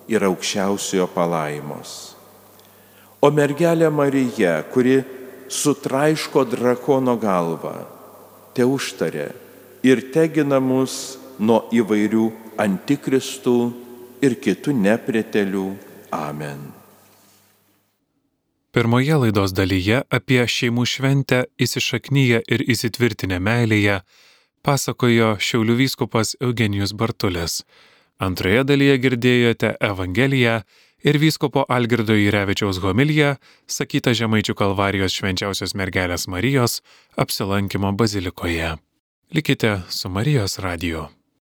ir 0.10 0.26
aukščiausiojo 0.26 1.08
palaimos. 1.14 2.16
O 3.22 3.32
mergelė 3.34 3.90
Marija, 3.90 4.60
kuri 4.74 5.00
sutraiško 5.50 6.46
drakono 6.50 7.16
galvą, 7.22 7.78
te 8.54 8.66
užtarė 8.66 9.32
ir 9.86 10.02
tegina 10.14 10.60
mus 10.62 11.18
nuo 11.40 11.66
įvairių 11.74 12.26
antikristų 12.62 13.58
ir 14.26 14.38
kitų 14.42 14.74
nepretelių. 14.78 15.68
Amen. 16.16 16.72
Pirmoje 18.76 19.16
laidos 19.20 19.54
dalyje 19.56 20.02
apie 20.12 20.42
šeimų 20.44 20.86
šventę 20.88 21.46
įsišaknyje 21.60 22.42
ir 22.44 22.64
įsitvirtinę 22.72 23.40
meilėje 23.40 24.02
pasakojo 24.66 25.36
Šiaulių 25.38 25.76
vyskupas 25.78 26.34
Eugenijus 26.42 26.94
Bartulis. 26.98 27.60
Antroje 28.18 28.64
dalyje 28.66 28.96
girdėjote 29.04 29.76
Evangeliją 29.84 30.56
ir 31.06 31.20
vyskupo 31.22 31.66
Algirdo 31.70 32.16
Įrevičiaus 32.18 32.80
homiliją, 32.82 33.36
sakytą 33.70 34.16
Žemaičių 34.18 34.56
kalvarijos 34.58 35.18
švenčiausios 35.20 35.76
mergelės 35.78 36.26
Marijos 36.32 36.80
apsilankimo 37.22 37.94
bazilikoje. 37.94 38.74
Likite 39.36 39.78
su 39.90 40.10
Marijos 40.10 40.58
radiju. 40.64 41.06